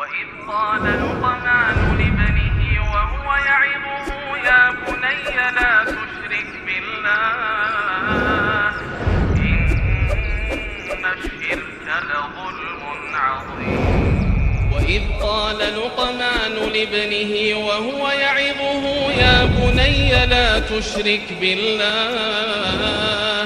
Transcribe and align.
وإذ 0.00 0.28
قال 0.48 0.84
لقمان 0.84 1.76
لابنه 1.98 2.60
وهو 2.92 3.28
يعظه 3.36 4.08
يا 4.48 4.62
بني 4.70 5.34
لا 5.56 5.72
تشرك 5.84 6.50
بالله 6.66 8.72
إن 9.36 11.04
الشرك 11.12 11.86
لظلم 12.10 12.82
عظيم. 13.14 14.70
وإذ 14.72 15.02
قال 15.22 15.58
لقمان 15.58 16.54
لابنه 16.74 17.32
وهو 17.66 18.02
يعظه 18.10 18.84
يا 19.12 19.44
بني 19.44 20.26
لا 20.26 20.58
تشرك 20.58 21.26
بالله 21.40 23.44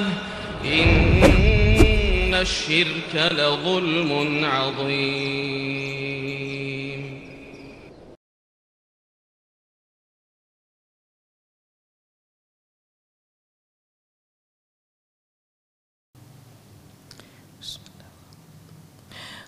إن 0.65 2.35
الشرك 2.35 3.13
لظلم 3.15 4.45
عظيم. 4.45 5.94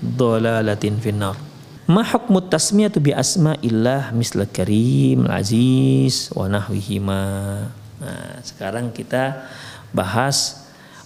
dolalatin 0.00 0.98
finnar. 0.98 1.36
Ma 1.84 2.00
hukmu 2.00 2.40
tasmiyatu 2.48 2.98
bi 2.98 3.12
asma'illah 3.12 4.14
misla 4.16 4.48
karim, 4.48 5.28
aziz, 5.28 6.32
wa 6.32 6.48
nahwihima. 6.48 7.22
Nah, 8.00 8.40
sekarang 8.40 8.88
kita 8.90 9.44
bahas 9.92 10.64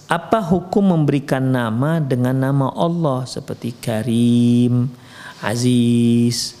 apa 0.09 0.41
hukum 0.41 0.97
memberikan 0.97 1.43
nama 1.45 2.01
dengan 2.01 2.33
nama 2.33 2.73
Allah 2.73 3.29
seperti 3.29 3.77
Karim, 3.77 4.89
Aziz. 5.37 6.57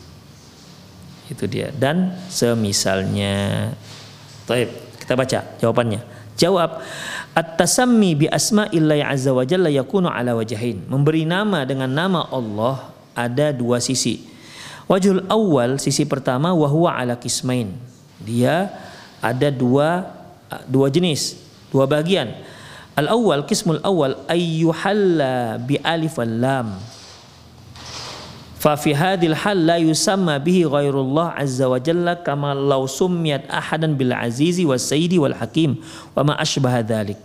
Itu 1.25 1.49
dia 1.49 1.73
dan 1.73 2.13
semisalnya. 2.29 3.73
Taib, 4.45 4.69
kita 5.01 5.17
baca 5.17 5.39
jawabannya. 5.57 6.01
Jawab, 6.39 6.79
at-tasammi 7.35 8.15
bi 8.15 8.25
asma'illahi 8.31 9.03
azza 9.03 9.35
wa 9.35 9.43
jalla 9.43 9.67
yakunu 9.67 10.07
ala 10.07 10.39
wajahin. 10.39 10.87
Memberi 10.87 11.27
nama 11.27 11.67
dengan 11.67 11.91
nama 11.91 12.23
Allah 12.31 12.95
ada 13.11 13.51
dua 13.51 13.83
sisi. 13.83 14.23
Wajhul 14.87 15.27
awal, 15.27 15.77
sisi 15.83 16.07
pertama 16.07 16.55
wa 16.55 16.65
huwa 16.65 16.95
ala 16.95 17.19
kismain. 17.19 17.75
Dia 18.23 18.71
ada 19.19 19.51
dua 19.51 20.15
dua 20.65 20.87
jenis, 20.87 21.35
dua 21.69 21.85
bagian. 21.85 22.31
Al-awwal 22.95 23.43
kismul 23.43 23.83
awal 23.83 24.15
ayyuhalla 24.27 25.59
bi 25.59 25.75
alif 25.83 26.17
lam. 26.19 26.79
Fa 28.59 28.75
fi 28.75 28.91
hadhil 28.91 29.31
hal 29.39 29.55
la 29.55 29.79
yusamma 29.79 30.35
bihi 30.35 30.67
ghairullah 30.67 31.39
azza 31.39 31.71
wa 31.71 31.79
jalla 31.79 32.19
kama 32.19 32.51
law 32.51 32.83
summiyat 32.83 33.47
ahadan 33.47 33.95
bil 33.95 34.11
azizi 34.11 34.67
was 34.67 34.83
sayyidi 34.83 35.15
wal 35.15 35.31
hakim 35.31 35.79
wa 36.11 36.27
ma 36.27 36.33
asbaha 36.35 36.83
dzalik. 36.83 37.15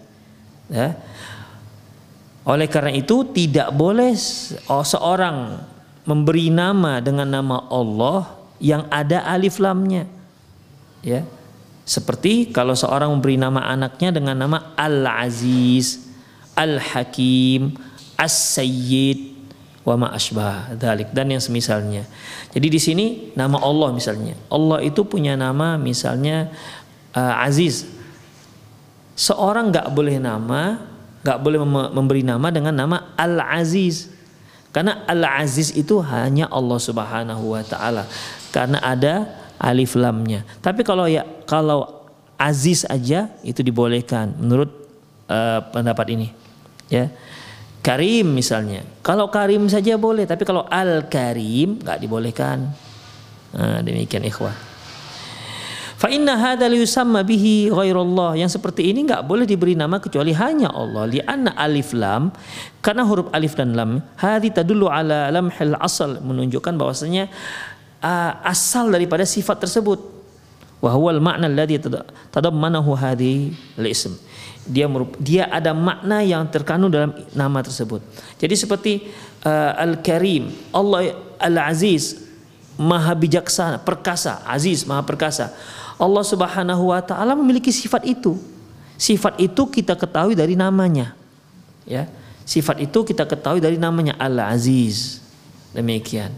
Ya. 0.71 0.95
Oleh 2.47 2.71
karena 2.71 2.95
itu 2.95 3.27
tidak 3.35 3.75
boleh 3.75 4.15
seorang 4.87 5.59
memberi 6.07 6.55
nama 6.55 7.03
dengan 7.03 7.27
nama 7.27 7.67
Allah 7.67 8.31
yang 8.63 8.87
ada 8.87 9.27
alif 9.27 9.59
lamnya. 9.59 10.07
Ya. 11.03 11.27
Seperti 11.83 12.55
kalau 12.55 12.79
seorang 12.79 13.11
memberi 13.11 13.35
nama 13.35 13.75
anaknya 13.75 14.15
dengan 14.15 14.39
nama 14.39 14.71
Al-Aziz, 14.79 16.15
Al-Hakim, 16.55 17.75
As-Sayyid, 18.15 19.34
wa 19.85 19.95
ma 20.01 20.09
asbah 20.17 20.73
dzalik 20.75 21.13
dan 21.13 21.29
yang 21.29 21.45
semisalnya. 21.45 22.09
Jadi 22.57 22.67
di 22.73 22.81
sini 22.81 23.07
nama 23.37 23.61
Allah 23.61 23.93
misalnya. 23.93 24.33
Allah 24.49 24.81
itu 24.81 25.05
punya 25.05 25.37
nama 25.37 25.77
misalnya 25.77 26.49
uh, 27.13 27.45
Aziz. 27.45 27.85
Seorang 29.15 29.71
nggak 29.71 29.93
boleh 29.95 30.17
nama, 30.19 30.81
nggak 31.23 31.39
boleh 31.39 31.61
memberi 31.93 32.25
nama 32.25 32.49
dengan 32.49 32.75
nama 32.75 33.13
Al 33.15 33.39
Aziz. 33.39 34.11
Karena 34.75 35.07
Al 35.07 35.23
Aziz 35.47 35.71
itu 35.71 36.01
hanya 36.03 36.51
Allah 36.51 36.81
Subhanahu 36.81 37.55
wa 37.55 37.63
taala. 37.63 38.09
Karena 38.51 38.81
ada 38.83 39.29
alif 39.61 39.95
lamnya. 39.95 40.43
Tapi 40.65 40.83
kalau 40.83 41.07
ya 41.07 41.23
kalau 41.47 42.03
Aziz 42.35 42.83
aja 42.91 43.31
itu 43.47 43.63
dibolehkan 43.63 44.35
menurut 44.35 44.73
uh, 45.31 45.63
pendapat 45.71 46.17
ini. 46.17 46.29
Ya. 46.91 47.13
Karim 47.85 48.33
misalnya. 48.33 48.81
Kalau 49.05 49.29
Karim 49.29 49.69
saja 49.69 50.01
boleh, 50.01 50.25
tapi 50.25 50.49
kalau 50.49 50.65
Al 50.65 51.05
Karim 51.13 51.85
nggak 51.85 52.01
dibolehkan. 52.01 52.73
Nah, 53.53 53.85
demikian 53.85 54.25
ikhwah. 54.25 54.57
Fa 56.01 56.09
inna 56.09 56.37
hadza 56.41 56.65
yusamma 56.73 57.21
bihi 57.21 57.69
ghairullah. 57.69 58.41
Yang 58.41 58.57
seperti 58.57 58.89
ini 58.89 59.05
nggak 59.05 59.29
boleh 59.29 59.45
diberi 59.45 59.77
nama 59.77 60.01
kecuali 60.01 60.33
hanya 60.33 60.73
Allah. 60.73 61.05
Li 61.05 61.21
anna 61.21 61.53
alif 61.61 61.93
lam 61.93 62.33
karena 62.81 63.05
huruf 63.05 63.29
alif 63.37 63.53
dan 63.53 63.77
lam 63.77 64.01
hadhi 64.17 64.49
tadullu 64.49 64.89
ala 64.89 65.29
lamhil 65.29 65.77
asal 65.77 66.25
menunjukkan 66.25 66.81
bahwasanya 66.81 67.29
uh, 68.01 68.33
asal 68.49 68.89
daripada 68.89 69.29
sifat 69.29 69.61
tersebut. 69.65 70.14
Wa 70.85 70.93
huwal 70.93 71.17
ma'na 71.17 71.49
alladhi 71.49 71.81
tadammanahu 72.29 72.93
hadhi 72.93 73.57
al-ism 73.81 74.21
dia 74.65 74.89
dia 75.21 75.45
ada 75.53 75.77
makna 75.77 76.25
yang 76.25 76.49
terkandung 76.49 76.89
dalam 76.89 77.13
nama 77.37 77.61
tersebut. 77.61 78.01
Jadi 78.41 78.55
seperti 78.57 78.93
uh, 79.45 79.77
Al-Karim, 79.77 80.49
Allah 80.73 81.13
Al-Aziz, 81.37 82.25
Maha 82.81 83.13
bijaksana, 83.13 83.77
perkasa, 83.79 84.41
Aziz, 84.49 84.89
Maha 84.89 85.05
perkasa. 85.05 85.53
Allah 86.01 86.25
Subhanahu 86.27 86.91
wa 86.91 87.01
taala 87.05 87.37
memiliki 87.37 87.71
sifat 87.71 88.09
itu. 88.09 88.41
Sifat 88.97 89.37
itu 89.39 89.69
kita 89.69 89.95
ketahui 89.95 90.33
dari 90.35 90.57
namanya. 90.57 91.13
Ya. 91.85 92.09
Sifat 92.49 92.81
itu 92.81 93.05
kita 93.05 93.29
ketahui 93.29 93.61
dari 93.61 93.77
namanya 93.77 94.17
Al-Aziz. 94.17 95.21
Demikian. 95.77 96.33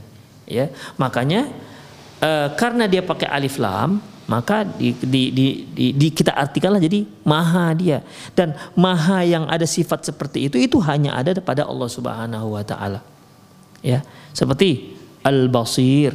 Ya. 0.50 0.74
Makanya 0.98 1.46
uh, 2.20 2.48
karena 2.58 2.90
dia 2.90 3.06
pakai 3.06 3.30
alif 3.30 3.56
lam, 3.56 4.02
maka 4.26 4.66
di, 4.66 4.90
di, 4.98 5.22
di, 5.30 5.46
di, 5.70 5.86
di 5.94 6.08
kita 6.10 6.34
artikanlah 6.34 6.82
jadi 6.82 7.06
maha 7.22 7.70
dia 7.78 8.02
dan 8.34 8.58
maha 8.74 9.22
yang 9.22 9.46
ada 9.46 9.62
sifat 9.62 10.02
seperti 10.02 10.50
itu 10.50 10.58
itu 10.58 10.82
hanya 10.82 11.14
ada 11.14 11.30
pada 11.38 11.62
Allah 11.62 11.86
Subhanahu 11.86 12.58
wa 12.58 12.62
taala. 12.66 13.00
Ya, 13.86 14.02
seperti 14.34 14.98
Al-Basir. 15.22 16.10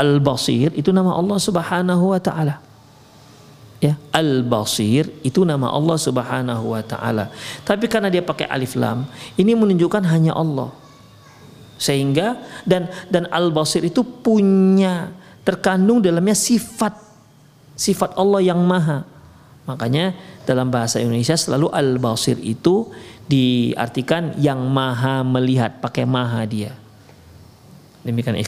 Al-Basir 0.00 0.72
itu 0.72 0.88
nama 0.88 1.12
Allah 1.12 1.36
Subhanahu 1.36 2.16
wa 2.16 2.20
taala. 2.20 2.64
Ya, 3.84 4.00
Al-Basir 4.08 5.12
itu 5.20 5.44
nama 5.44 5.68
Allah 5.68 6.00
Subhanahu 6.00 6.64
wa 6.72 6.80
taala. 6.80 7.28
Tapi 7.68 7.92
karena 7.92 8.08
dia 8.08 8.24
pakai 8.24 8.48
alif 8.48 8.72
lam, 8.72 9.04
ini 9.36 9.52
menunjukkan 9.52 10.00
hanya 10.08 10.32
Allah. 10.32 10.72
Sehingga 11.76 12.40
dan 12.64 12.88
dan 13.12 13.28
Al-Basir 13.28 13.84
itu 13.84 14.00
punya 14.00 15.12
terkandung 15.42 16.02
dalamnya 16.02 16.34
sifat 16.34 16.94
sifat 17.76 18.14
Allah 18.14 18.40
yang 18.42 18.60
maha. 18.62 19.02
Makanya 19.62 20.14
dalam 20.42 20.70
bahasa 20.74 20.98
Indonesia 20.98 21.38
selalu 21.38 21.70
Al-Basir 21.70 22.38
itu 22.42 22.90
diartikan 23.30 24.34
yang 24.38 24.58
maha 24.66 25.22
melihat, 25.22 25.78
pakai 25.78 26.02
maha 26.02 26.42
dia. 26.42 26.74
Demikian 28.02 28.42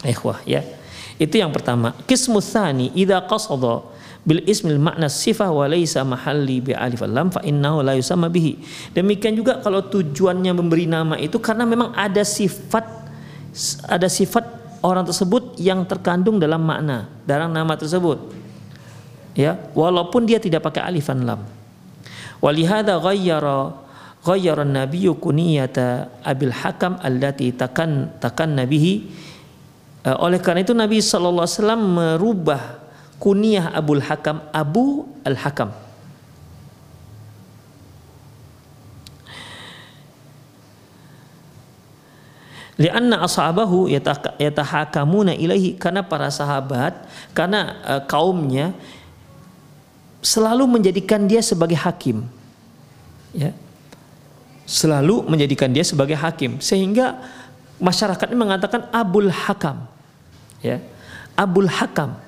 ikhwah 0.00 0.40
ya. 0.48 0.64
Itu 1.20 1.36
yang 1.36 1.52
pertama. 1.52 1.92
Qismu 2.08 2.40
tsani 2.40 2.92
idza 2.96 3.20
bil 4.26 4.42
ismil 4.42 4.82
makna 4.82 5.06
sifah 5.06 5.54
wa 5.54 5.70
laisa 5.70 6.02
mahalli 6.02 6.58
bi 6.58 6.72
alif 6.74 6.98
lam 7.06 7.30
fa 7.30 7.38
innahu 7.46 7.86
la 7.86 7.94
yusamma 7.94 8.26
bihi. 8.26 8.58
Demikian 8.90 9.38
juga 9.38 9.62
kalau 9.62 9.86
tujuannya 9.86 10.50
memberi 10.50 10.90
nama 10.90 11.14
itu 11.14 11.38
karena 11.38 11.62
memang 11.62 11.94
ada 11.94 12.26
sifat 12.26 12.82
ada 13.86 14.10
sifat 14.10 14.55
orang 14.86 15.02
tersebut 15.02 15.58
yang 15.58 15.82
terkandung 15.82 16.38
dalam 16.38 16.62
makna 16.62 17.10
dalam 17.26 17.50
nama 17.50 17.74
tersebut. 17.74 18.46
Ya, 19.36 19.58
walaupun 19.74 20.24
dia 20.24 20.38
tidak 20.38 20.64
pakai 20.64 20.86
alifan 20.86 21.26
lam. 21.26 21.42
Walihada 22.38 23.02
ghayyara 23.02 23.74
ghayyara 24.24 24.64
an-nabiyyu 24.64 25.18
kuniyata 25.18 26.08
Abil 26.24 26.54
Hakam 26.54 26.96
allati 27.02 27.52
takan 27.52 28.16
takan 28.16 28.56
nabihi 28.56 29.26
Eh, 30.06 30.14
oleh 30.22 30.38
karena 30.38 30.62
itu 30.62 30.70
Nabi 30.70 31.02
Wasallam 31.02 31.98
merubah 31.98 32.78
kunyah 33.18 33.74
Abul 33.74 33.98
Hakam 33.98 34.38
Abu 34.54 35.02
Al 35.26 35.34
Hakam. 35.34 35.74
Lianna 42.76 43.24
ashabahu 43.24 43.88
yatahakamuna 44.36 45.32
ilaihi. 45.32 45.80
Karena 45.80 46.04
para 46.04 46.28
sahabat 46.28 46.92
karena 47.32 47.80
uh, 47.88 48.02
kaumnya 48.04 48.76
selalu 50.20 50.68
menjadikan 50.68 51.24
dia 51.24 51.40
sebagai 51.40 51.76
hakim. 51.80 52.28
Ya. 53.32 53.56
Selalu 54.68 55.24
menjadikan 55.24 55.72
dia 55.72 55.88
sebagai 55.88 56.20
hakim. 56.20 56.60
Sehingga 56.60 57.16
masyarakat 57.80 58.28
ini 58.28 58.38
mengatakan 58.38 58.92
Abul 58.92 59.32
Hakam. 59.32 59.88
Ya. 60.60 60.84
Abul 61.32 61.72
Hakam. 61.72 62.20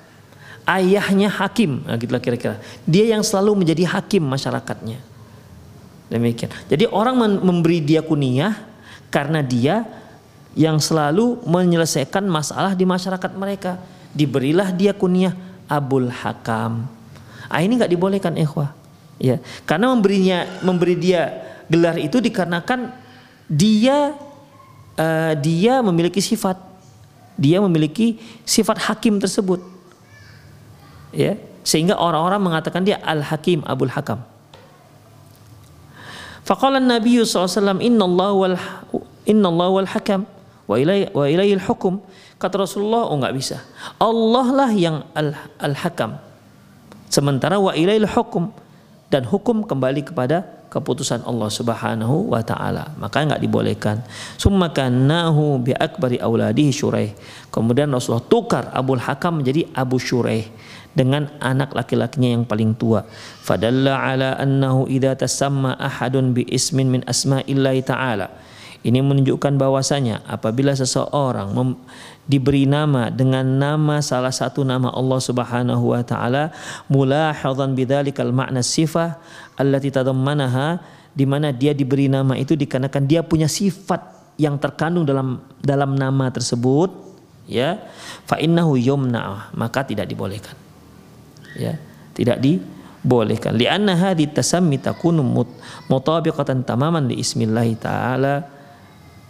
Ayahnya 0.65 1.29
hakim. 1.33 1.81
Nah, 1.85 1.97
gitulah 1.97 2.21
kira-kira. 2.21 2.61
Dia 2.85 3.09
yang 3.13 3.25
selalu 3.25 3.65
menjadi 3.65 3.89
hakim 3.89 4.21
masyarakatnya. 4.25 5.01
Demikian. 6.09 6.49
Jadi 6.69 6.89
orang 6.89 7.17
memberi 7.41 7.81
dia 7.81 8.01
kunyah 8.01 8.53
karena 9.13 9.41
dia 9.41 9.98
yang 10.59 10.75
selalu 10.83 11.39
menyelesaikan 11.47 12.27
masalah 12.27 12.75
di 12.75 12.83
masyarakat 12.83 13.31
mereka. 13.31 13.79
Diberilah 14.11 14.75
dia 14.75 14.91
kunyah 14.91 15.31
Abul 15.71 16.11
Hakam. 16.11 16.83
Ah 17.47 17.63
ini 17.63 17.79
nggak 17.79 17.95
dibolehkan 17.95 18.35
ikhwah. 18.35 18.75
Ya 19.15 19.39
karena 19.63 19.87
memberinya 19.95 20.43
memberi 20.59 20.99
dia 20.99 21.31
gelar 21.71 21.95
itu 21.95 22.19
dikarenakan 22.19 22.91
dia 23.47 24.11
uh, 24.99 25.33
dia 25.39 25.79
memiliki 25.79 26.19
sifat. 26.19 26.59
Dia 27.39 27.63
memiliki 27.63 28.19
sifat 28.43 28.83
hakim 28.91 29.15
tersebut. 29.15 29.63
Ya, 31.15 31.39
sehingga 31.63 31.95
orang-orang 31.95 32.51
mengatakan 32.51 32.83
dia 32.83 32.99
Al-Hakim, 32.99 33.63
Abul 33.63 33.89
Hakam. 33.89 34.21
Faqala 36.43 36.83
Nabi 36.83 37.15
SAW 37.23 37.79
Inna 37.79 38.03
Allah 38.03 38.31
wal 38.35 38.55
Inna 39.23 39.47
Allah 39.47 39.69
wal 39.71 39.87
Hakam 39.87 40.27
wa 40.69 40.77
ilai 40.77 41.09
wa 41.09 41.25
ilaihil 41.25 41.65
hukum. 41.65 41.97
Kata 42.37 42.61
Rasulullah, 42.61 43.09
oh 43.09 43.17
nggak 43.17 43.33
bisa. 43.33 43.57
Allah 43.97 44.47
lah 44.53 44.71
yang 44.71 45.01
Al-Hakam. 45.57 46.21
Sementara 47.09 47.57
wa 47.57 47.73
ilaihil 47.73 48.05
hukum 48.05 48.53
dan 49.09 49.25
hukum 49.25 49.65
kembali 49.65 50.05
kepada 50.05 50.45
keputusan 50.69 51.25
Allah 51.25 51.49
Subhanahu 51.49 52.29
wa 52.29 52.45
taala. 52.45 52.93
Maka 53.01 53.25
enggak 53.25 53.41
dibolehkan. 53.41 54.05
Summa 54.37 54.69
kanahu 54.69 55.57
bi 55.57 55.73
akbari 55.73 56.21
auladihi 56.21 56.69
Syuraih. 56.69 57.17
Kemudian 57.49 57.89
Rasulullah 57.89 58.29
tukar 58.29 58.69
Abul 58.69 59.01
Hakam 59.01 59.41
menjadi 59.41 59.65
Abu 59.73 59.97
Syuraih 59.97 60.45
dengan 60.93 61.33
anak 61.41 61.73
laki-lakinya 61.73 62.37
yang 62.37 62.45
paling 62.45 62.77
tua. 62.77 63.01
Fadalla 63.41 63.97
ala 63.97 64.37
annahu 64.37 64.85
idza 64.85 65.17
tasamma 65.17 65.73
ahadun 65.81 66.37
bi 66.37 66.45
ismin 66.45 66.93
min 66.93 67.01
asma'illahi 67.03 67.81
ta'ala. 67.81 68.29
Ini 68.79 69.03
menunjukkan 69.03 69.59
bahwasanya 69.59 70.23
apabila 70.23 70.71
seseorang 70.71 71.51
diberi 72.23 72.63
nama 72.63 73.11
dengan 73.11 73.43
nama 73.43 73.99
salah 73.99 74.31
satu 74.31 74.63
nama 74.63 74.87
Allah 74.95 75.19
Subhanahu 75.19 75.91
wa 75.91 75.99
taala 75.99 76.55
mulahadzan 76.87 77.75
bidzalikal 77.75 78.31
makna 78.31 78.63
sifah 78.63 79.19
allati 79.59 79.91
tadammanaha 79.91 80.79
di 81.11 81.27
mana 81.27 81.51
dia 81.51 81.75
diberi 81.75 82.07
nama 82.07 82.39
itu 82.39 82.55
dikarenakan 82.55 83.03
dia 83.03 83.19
punya 83.19 83.51
sifat 83.51 83.99
yang 84.39 84.55
terkandung 84.55 85.03
dalam 85.03 85.43
dalam 85.59 85.99
nama 85.99 86.31
tersebut 86.31 86.87
ya. 87.51 87.83
Fa 88.23 88.39
innahu 88.39 88.79
yumna 88.79 89.51
maka 89.59 89.83
tidak 89.83 90.07
dibolehkan 90.07 90.55
ya. 91.59 91.75
Tidak 92.15 92.39
dibolehkan. 92.39 93.59
Li'anna 93.59 93.99
hadhi 93.99 94.31
tasammi 94.31 94.79
takunu 94.79 95.19
mutabiqatan 95.91 96.63
tamaman 96.63 97.11
li 97.11 97.19
ismillahi 97.19 97.75
taala 97.75 98.58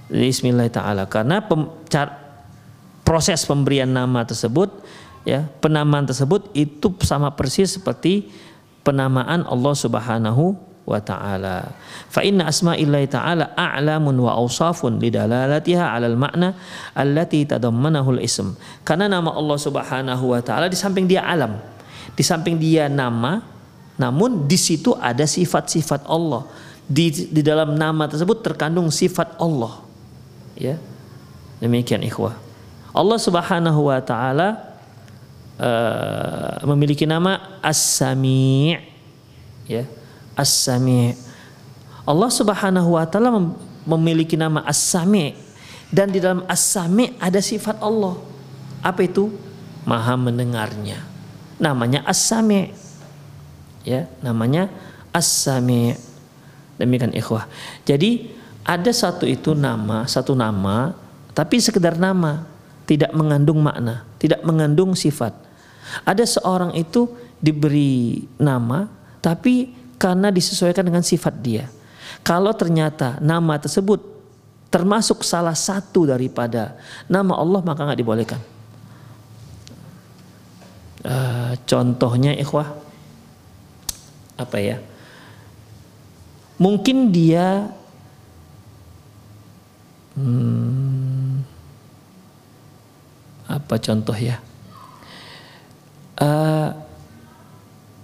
li 0.10 0.30
ismillahi 0.34 0.72
taala 0.74 1.06
karena 1.06 1.42
pem, 1.46 1.70
proses 3.06 3.42
pemberian 3.46 3.90
nama 3.90 4.22
tersebut 4.26 4.70
ya 5.26 5.46
penamaan 5.62 6.06
tersebut 6.06 6.50
itu 6.54 6.94
sama 7.02 7.34
persis 7.34 7.78
seperti 7.78 8.30
penamaan 8.86 9.46
Allah 9.46 9.74
Subhanahu 9.76 10.70
wa 10.90 10.98
taala. 10.98 11.70
Fa 12.10 12.26
inna 12.26 12.50
asma'illahi 12.50 13.06
ta'ala 13.06 13.54
a'lamun 13.54 14.18
wa 14.18 14.34
awsafun 14.34 14.98
lidalalatiha 14.98 15.86
'alal 15.94 16.18
makna 16.18 16.58
allati 16.98 17.46
tadammanahu 17.46 18.18
al-ism. 18.18 18.58
Karena 18.82 19.06
nama 19.06 19.30
Allah 19.38 19.58
Subhanahu 19.62 20.34
wa 20.34 20.42
taala 20.42 20.66
di 20.66 20.74
samping 20.74 21.06
dia 21.06 21.22
alam, 21.22 21.62
di 22.18 22.24
samping 22.26 22.58
dia 22.58 22.90
nama, 22.90 23.46
namun 24.02 24.50
di 24.50 24.58
situ 24.58 24.98
ada 24.98 25.30
sifat-sifat 25.30 26.10
Allah. 26.10 26.50
Di, 26.90 27.30
di 27.30 27.46
dalam 27.46 27.78
nama 27.78 28.10
tersebut 28.10 28.42
terkandung 28.42 28.90
sifat 28.90 29.38
Allah. 29.38 29.89
Ya. 30.60 30.76
Demikian 31.64 32.04
ikhwah. 32.04 32.36
Allah 32.92 33.20
Subhanahu 33.20 33.88
wa 33.88 34.00
taala 34.04 34.60
uh, 35.56 36.60
memiliki 36.68 37.08
nama 37.08 37.60
As-Sami' 37.64 38.76
ya. 39.68 39.88
As-Sami' 40.36 41.16
Allah 42.04 42.30
Subhanahu 42.32 42.96
wa 42.96 43.06
taala 43.06 43.30
memiliki 43.86 44.36
nama 44.36 44.64
As-Sami' 44.66 45.36
dan 45.92 46.12
di 46.12 46.20
dalam 46.20 46.44
As-Sami' 46.48 47.20
ada 47.20 47.40
sifat 47.40 47.78
Allah. 47.80 48.18
Apa 48.84 49.04
itu? 49.04 49.32
Maha 49.84 50.16
mendengarnya. 50.16 51.04
Namanya 51.60 52.04
As-Sami' 52.08 52.72
ya 53.84 54.08
namanya 54.24 54.68
As-Sami' 55.12 55.96
demikian 56.80 57.12
ikhwah. 57.12 57.48
Jadi 57.84 58.39
ada 58.64 58.92
satu 58.92 59.26
itu 59.26 59.56
nama 59.56 60.06
satu 60.06 60.36
nama 60.36 60.96
tapi 61.34 61.60
sekedar 61.60 61.96
nama 61.96 62.48
tidak 62.84 63.12
mengandung 63.14 63.60
makna 63.62 64.08
tidak 64.20 64.42
mengandung 64.44 64.94
sifat 64.94 65.36
ada 66.06 66.24
seorang 66.26 66.76
itu 66.78 67.10
diberi 67.40 68.28
nama 68.38 68.86
tapi 69.20 69.74
karena 70.00 70.32
disesuaikan 70.32 70.88
dengan 70.88 71.04
sifat 71.04 71.36
dia. 71.44 71.66
Kalau 72.24 72.56
ternyata 72.56 73.20
nama 73.20 73.60
tersebut 73.60 74.00
termasuk 74.72 75.26
salah 75.26 75.58
satu 75.58 76.08
daripada 76.08 76.78
nama 77.10 77.36
Allah 77.36 77.62
maka 77.64 77.84
nggak 77.84 78.00
dibolehkan. 78.00 78.42
Uh, 81.00 81.56
contohnya 81.64 82.36
ikhwah 82.36 82.76
apa 84.40 84.58
ya? 84.60 84.78
Mungkin 86.60 87.12
dia 87.12 87.72
hmm, 90.20 91.32
apa 93.48 93.76
contoh 93.80 94.18
ya? 94.20 94.44
uh, 96.20 96.70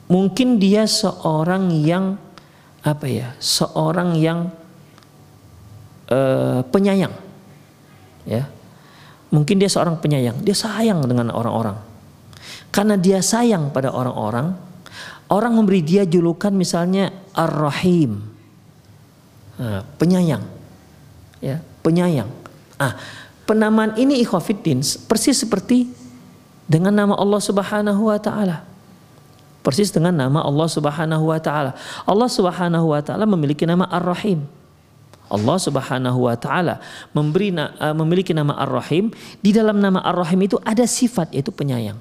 mungkin 0.08 0.58
dia 0.58 0.88
seorang 0.88 1.76
yang 1.84 2.16
apa 2.86 3.06
ya 3.10 3.34
seorang 3.44 4.16
yang 4.16 4.48
uh, 6.08 6.64
penyayang 6.72 7.12
ya 8.24 8.48
Mungkin 9.36 9.60
dia 9.60 9.68
seorang 9.68 10.00
penyayang, 10.00 10.40
dia 10.40 10.56
sayang 10.56 11.04
dengan 11.04 11.28
orang-orang. 11.36 11.76
Karena 12.72 12.96
dia 12.96 13.20
sayang 13.20 13.68
pada 13.76 13.92
orang-orang, 13.92 14.56
orang 15.28 15.54
memberi 15.60 15.84
dia 15.84 16.08
julukan 16.08 16.56
misalnya 16.56 17.12
Ar-Rahim. 17.36 18.16
Nah, 19.60 19.84
penyayang. 20.00 20.40
Ya, 21.44 21.60
penyayang. 21.86 22.30
Ah, 22.82 22.98
penamaan 23.46 23.94
ini 24.02 24.18
ikhwafiddin 24.26 24.82
persis 25.06 25.38
seperti 25.38 25.86
dengan 26.66 26.90
nama 26.90 27.14
Allah 27.14 27.38
Subhanahu 27.38 28.10
wa 28.10 28.18
taala. 28.18 28.66
Persis 29.62 29.94
dengan 29.94 30.14
nama 30.14 30.42
Allah 30.42 30.66
Subhanahu 30.66 31.30
wa 31.30 31.38
taala. 31.38 31.78
Allah 32.10 32.30
Subhanahu 32.30 32.90
wa 32.90 33.02
taala 33.06 33.30
memiliki 33.30 33.70
nama 33.70 33.86
Ar-Rahim. 33.86 34.42
Allah 35.26 35.58
Subhanahu 35.58 36.30
wa 36.30 36.38
taala 36.38 36.82
memberi 37.10 37.50
uh, 37.54 37.94
memiliki 37.98 38.30
nama 38.30 38.54
Ar-Rahim, 38.62 39.10
di 39.42 39.50
dalam 39.50 39.82
nama 39.82 40.02
Ar-Rahim 40.06 40.46
itu 40.46 40.58
ada 40.62 40.86
sifat 40.86 41.34
yaitu 41.34 41.50
penyayang. 41.50 41.98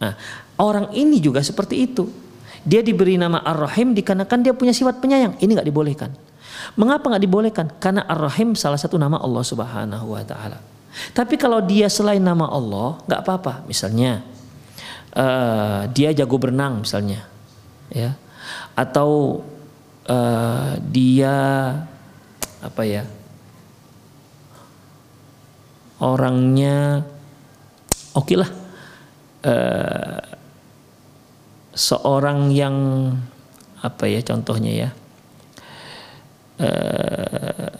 Nah, 0.00 0.16
orang 0.60 0.92
ini 0.96 1.20
juga 1.20 1.44
seperti 1.44 1.84
itu. 1.84 2.08
Dia 2.64 2.80
diberi 2.80 3.20
nama 3.20 3.44
Ar-Rahim 3.44 3.92
dikarenakan 3.92 4.38
dia 4.40 4.52
punya 4.56 4.72
sifat 4.72 4.98
penyayang. 4.98 5.36
Ini 5.36 5.50
nggak 5.52 5.68
dibolehkan. 5.68 6.10
Mengapa 6.74 7.06
nggak 7.06 7.22
dibolehkan? 7.22 7.66
Karena 7.78 8.02
Ar-Rahim 8.10 8.58
salah 8.58 8.80
satu 8.80 8.98
nama 8.98 9.22
Allah 9.22 9.44
Subhanahu 9.46 10.18
wa 10.18 10.22
taala. 10.26 10.58
Tapi 11.14 11.38
kalau 11.38 11.62
dia 11.62 11.86
selain 11.86 12.24
nama 12.24 12.50
Allah, 12.50 12.98
nggak 13.06 13.20
apa-apa. 13.22 13.54
Misalnya 13.70 14.26
uh, 15.14 15.86
dia 15.94 16.10
jago 16.10 16.34
berenang 16.40 16.82
misalnya, 16.82 17.22
ya, 17.92 18.16
atau 18.74 19.42
uh, 20.10 20.74
dia 20.90 21.36
apa 22.62 22.82
ya 22.82 23.04
orangnya 26.02 27.04
oke 28.12 28.26
okay 28.26 28.36
lah 28.36 28.50
uh, 29.46 30.18
seorang 31.76 32.52
yang 32.52 32.76
apa 33.80 34.04
ya 34.08 34.20
contohnya 34.24 34.72
ya 34.72 34.90
uh, 36.60 37.70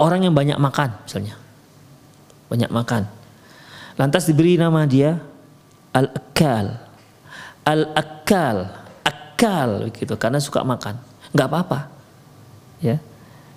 orang 0.00 0.26
yang 0.26 0.34
banyak 0.34 0.56
makan 0.56 0.90
misalnya 1.06 1.34
banyak 2.50 2.70
makan 2.70 3.06
lantas 3.98 4.26
diberi 4.26 4.58
nama 4.58 4.86
dia 4.86 5.20
al-akal 5.94 6.78
al-akal 7.66 8.56
akal 9.06 9.70
gitu 9.94 10.14
karena 10.18 10.38
suka 10.42 10.66
makan 10.66 10.98
nggak 11.30 11.46
apa-apa 11.46 11.90
ya 12.82 12.98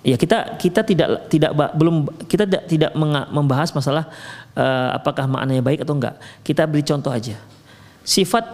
Ya 0.04 0.20
kita 0.20 0.60
kita 0.60 0.84
tidak 0.84 1.32
tidak 1.32 1.56
belum 1.56 2.04
kita 2.28 2.44
tidak 2.44 2.62
tidak 2.68 2.92
membahas 3.32 3.72
masalah 3.72 4.12
uh, 4.52 5.00
apakah 5.00 5.24
maknanya 5.24 5.64
baik 5.64 5.80
atau 5.80 5.96
enggak. 5.96 6.20
Kita 6.44 6.68
beri 6.68 6.84
contoh 6.84 7.08
aja. 7.08 7.40
Sifat 8.04 8.44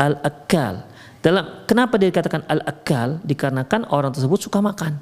al-akal. 0.00 0.88
Dalam 1.20 1.68
kenapa 1.68 2.00
dia 2.00 2.08
dikatakan 2.08 2.48
al-akal? 2.48 3.20
Dikarenakan 3.28 3.92
orang 3.92 4.16
tersebut 4.16 4.48
suka 4.48 4.64
makan. 4.64 4.96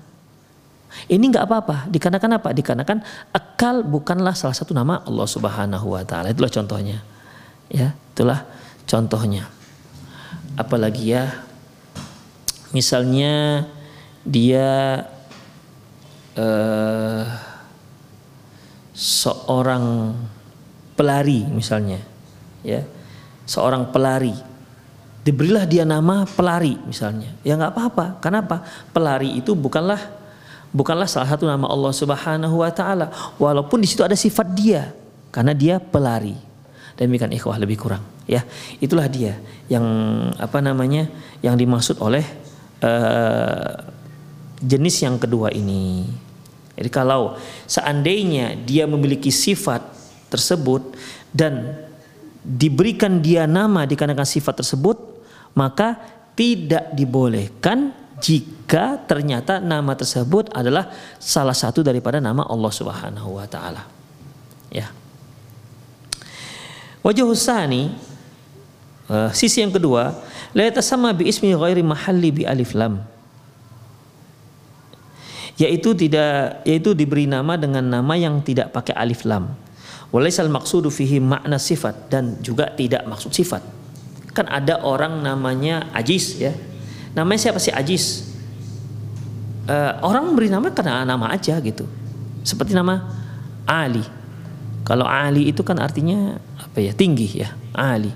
Ini 1.10 1.24
enggak 1.26 1.46
apa-apa. 1.50 1.90
Dikarenakan 1.90 2.30
apa? 2.40 2.48
Dikarenakan 2.54 2.98
akal 3.34 3.82
bukanlah 3.82 4.32
salah 4.32 4.56
satu 4.56 4.72
nama 4.72 5.02
Allah 5.04 5.28
Subhanahu 5.28 5.94
wa 5.94 6.02
taala. 6.06 6.30
Itulah 6.30 6.52
contohnya. 6.52 6.98
Ya, 7.68 7.92
itulah 8.14 8.46
contohnya. 8.86 9.50
Apalagi 10.54 11.14
ya 11.14 11.44
misalnya 12.70 13.66
dia 14.22 15.02
uh, 16.38 17.24
seorang 18.94 20.14
pelari 20.94 21.42
misalnya 21.50 21.98
ya 22.62 22.82
seorang 23.44 23.90
pelari 23.90 24.34
diberilah 25.26 25.66
dia 25.66 25.82
nama 25.82 26.22
pelari 26.24 26.78
misalnya 26.86 27.34
ya 27.42 27.58
nggak 27.58 27.74
apa-apa 27.74 28.06
kenapa 28.22 28.62
pelari 28.94 29.34
itu 29.34 29.52
bukanlah 29.58 29.98
bukanlah 30.74 31.06
salah 31.06 31.30
satu 31.30 31.46
nama 31.46 31.70
Allah 31.70 31.94
Subhanahu 31.94 32.60
wa 32.60 32.70
taala. 32.74 33.14
Walaupun 33.38 33.78
di 33.78 33.86
situ 33.86 34.02
ada 34.02 34.18
sifat 34.18 34.50
dia. 34.52 34.90
Karena 35.30 35.54
dia 35.54 35.78
pelari. 35.78 36.34
Demikian 36.98 37.30
ikhwah 37.34 37.58
lebih 37.58 37.78
kurang 37.78 38.02
ya. 38.26 38.42
Itulah 38.82 39.06
dia 39.06 39.38
yang 39.70 39.84
apa 40.36 40.58
namanya 40.60 41.08
yang 41.40 41.58
dimaksud 41.58 41.98
oleh 41.98 42.22
uh, 42.82 43.82
jenis 44.60 45.02
yang 45.02 45.16
kedua 45.18 45.50
ini. 45.50 46.06
Jadi 46.74 46.90
kalau 46.90 47.38
seandainya 47.70 48.58
dia 48.58 48.86
memiliki 48.90 49.30
sifat 49.30 49.82
tersebut 50.30 50.98
dan 51.30 51.82
diberikan 52.42 53.22
dia 53.22 53.46
nama 53.46 53.86
dikarenakan 53.86 54.26
sifat 54.26 54.62
tersebut, 54.62 54.98
maka 55.54 55.98
tidak 56.34 56.90
dibolehkan 56.98 57.94
jika 58.24 58.96
ternyata 59.04 59.60
nama 59.60 59.92
tersebut 59.92 60.48
adalah 60.56 60.88
salah 61.20 61.52
satu 61.52 61.84
daripada 61.84 62.24
nama 62.24 62.40
Allah 62.48 62.72
Subhanahu 62.72 63.36
wa 63.36 63.44
taala. 63.44 63.84
Ya. 64.72 64.88
Wajah 67.04 67.28
husani 67.28 67.92
uh, 69.12 69.28
sisi 69.36 69.60
yang 69.60 69.76
kedua, 69.76 70.16
la 70.56 70.72
yatasamma 70.72 71.12
bi 71.12 71.28
ismi 71.28 71.52
ghairi 71.52 71.84
mahalli 71.84 72.32
bi 72.32 72.42
alif 72.48 72.72
lam 72.72 73.04
yaitu 75.54 75.94
tidak 75.94 76.64
yaitu 76.66 76.96
diberi 76.96 77.30
nama 77.30 77.54
dengan 77.54 77.84
nama 77.84 78.14
yang 78.16 78.40
tidak 78.40 78.72
pakai 78.72 78.96
alif 78.96 79.28
lam. 79.28 79.52
Walaisal 80.10 80.48
maksudu 80.48 80.88
fihi 80.88 81.20
makna 81.20 81.60
sifat 81.60 82.08
dan 82.08 82.40
juga 82.40 82.72
tidak 82.72 83.04
maksud 83.04 83.36
sifat. 83.36 83.62
Kan 84.32 84.48
ada 84.48 84.80
orang 84.80 85.20
namanya 85.20 85.92
Ajis 85.92 86.40
ya. 86.40 86.56
Namanya 87.14 87.40
siapa 87.50 87.62
sih 87.62 87.70
Ajis? 87.70 88.34
Uh, 89.64 89.96
orang 90.04 90.34
beri 90.36 90.52
nama 90.52 90.68
karena 90.68 91.08
nama 91.08 91.32
aja 91.32 91.56
gitu. 91.62 91.88
Seperti 92.44 92.76
nama 92.76 93.00
Ali. 93.64 94.04
Kalau 94.84 95.08
Ali 95.08 95.48
itu 95.48 95.64
kan 95.64 95.80
artinya 95.80 96.36
apa 96.60 96.84
ya? 96.84 96.92
Tinggi 96.92 97.40
ya, 97.40 97.54
Ali. 97.72 98.12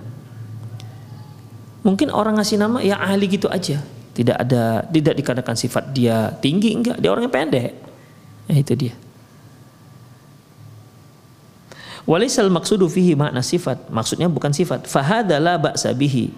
Mungkin 1.81 2.13
orang 2.13 2.37
ngasih 2.37 2.61
nama 2.61 2.85
ya 2.85 3.01
Ali 3.01 3.31
gitu 3.33 3.49
aja 3.49 3.81
tidak 4.19 4.35
ada 4.35 4.83
tidak 4.91 5.15
dikarenakan 5.15 5.55
sifat 5.55 5.95
dia 5.95 6.35
tinggi 6.43 6.75
enggak 6.75 6.99
dia 6.99 7.15
orangnya 7.15 7.31
pendek 7.31 7.71
ya, 8.51 8.59
itu 8.59 8.75
dia 8.75 8.95
Walisal 12.09 12.49
maksudu 12.49 12.89
fihi 12.89 13.15
makna 13.15 13.45
sifat 13.45 13.87
maksudnya 13.93 14.27
bukan 14.27 14.51
sifat 14.51 14.91
fahadalah 14.91 15.61
ba'sa 15.61 15.95
bihi 15.95 16.35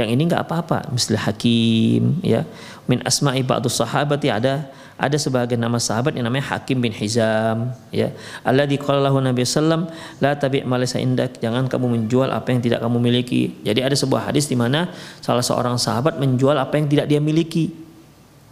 yang 0.00 0.10
ini 0.16 0.26
enggak 0.26 0.48
apa-apa. 0.48 0.88
Misalnya 0.88 1.28
hakim 1.28 2.24
ya. 2.24 2.48
Min 2.88 3.04
asma'i 3.06 3.44
ba'dus 3.44 3.78
sahabati 3.78 4.32
ada 4.32 4.66
ada 5.00 5.16
sebagian 5.16 5.56
nama 5.56 5.80
sahabat 5.80 6.12
yang 6.12 6.28
namanya 6.28 6.52
Hakim 6.52 6.84
bin 6.84 6.92
Hizam 6.92 7.72
ya. 7.88 8.12
Alladzi 8.44 8.76
qala 8.76 9.08
lahu 9.08 9.16
Nabi 9.16 9.48
sallam 9.48 9.88
la 10.20 10.36
tabi' 10.36 10.60
ma 10.68 10.76
indak. 10.76 11.40
Jangan 11.40 11.72
kamu 11.72 11.96
menjual 11.96 12.28
apa 12.28 12.52
yang 12.52 12.60
tidak 12.60 12.84
kamu 12.84 13.00
miliki. 13.00 13.56
Jadi 13.64 13.80
ada 13.80 13.96
sebuah 13.96 14.28
hadis 14.28 14.52
di 14.52 14.60
mana 14.60 14.92
salah 15.24 15.40
seorang 15.40 15.80
sahabat 15.80 16.20
menjual 16.20 16.52
apa 16.52 16.76
yang 16.76 16.92
tidak 16.92 17.08
dia 17.08 17.16
miliki. 17.16 17.72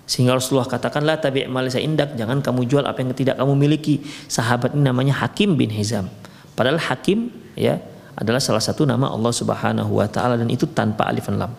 Sehingga 0.09 0.41
Rasulullah 0.41 0.65
katakan 0.65 1.05
la 1.05 1.21
tabi' 1.21 1.45
ma 1.45 1.61
indak. 1.61 2.17
Jangan 2.17 2.41
kamu 2.41 2.65
jual 2.65 2.85
apa 2.89 3.05
yang 3.05 3.13
tidak 3.13 3.37
kamu 3.37 3.53
miliki. 3.53 4.01
Sahabat 4.25 4.73
ini 4.73 4.89
namanya 4.89 5.21
Hakim 5.21 5.53
bin 5.53 5.69
Hizam. 5.69 6.09
Padahal 6.57 6.81
Hakim 6.81 7.29
ya 7.61 7.77
adalah 8.19 8.43
salah 8.43 8.63
satu 8.63 8.83
nama 8.83 9.15
Allah 9.15 9.31
Subhanahu 9.31 10.03
wa 10.03 10.07
taala 10.11 10.35
dan 10.35 10.51
itu 10.51 10.67
tanpa 10.67 11.07
alif 11.07 11.31
dan 11.31 11.47
lam 11.47 11.53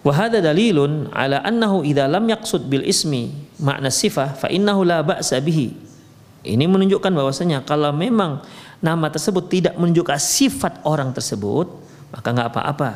Wahada 0.00 0.40
dalilun 0.40 1.12
ala 1.12 1.44
annahu 1.44 1.84
idza 1.84 2.08
lam 2.08 2.24
yaqsud 2.24 2.72
bil 2.72 2.84
ismi 2.88 3.36
makna 3.60 3.92
sifah 3.92 4.32
fa 4.32 4.48
innahu 4.48 4.80
la 4.80 5.04
ba'sa 5.04 5.36
bihi. 5.44 5.76
Ini 6.40 6.64
menunjukkan 6.64 7.12
bahwasanya 7.12 7.68
kalau 7.68 7.92
memang 7.92 8.40
nama 8.80 9.12
tersebut 9.12 9.52
tidak 9.52 9.76
menunjukkan 9.76 10.16
sifat 10.16 10.80
orang 10.88 11.12
tersebut, 11.12 11.68
maka 12.16 12.32
nggak 12.32 12.48
apa-apa. 12.48 12.90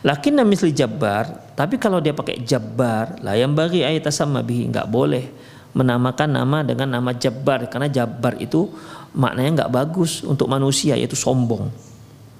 Lakin 0.00 0.40
misli 0.48 0.72
jabbar, 0.72 1.52
tapi 1.52 1.76
kalau 1.76 2.00
dia 2.00 2.16
pakai 2.16 2.40
jabbar, 2.40 3.20
lah 3.20 3.36
yang 3.36 3.52
bagi 3.52 3.84
ayat 3.84 4.08
sama 4.08 4.40
bihi 4.40 4.72
nggak 4.72 4.88
boleh 4.88 5.28
menamakan 5.74 6.30
nama 6.30 6.62
dengan 6.62 6.98
nama 6.98 7.10
jabbar 7.10 7.66
karena 7.66 7.90
jabbar 7.90 8.38
itu 8.38 8.70
maknanya 9.14 9.62
nggak 9.62 9.72
bagus 9.74 10.22
untuk 10.22 10.46
manusia 10.46 10.94
yaitu 10.94 11.18
sombong, 11.18 11.70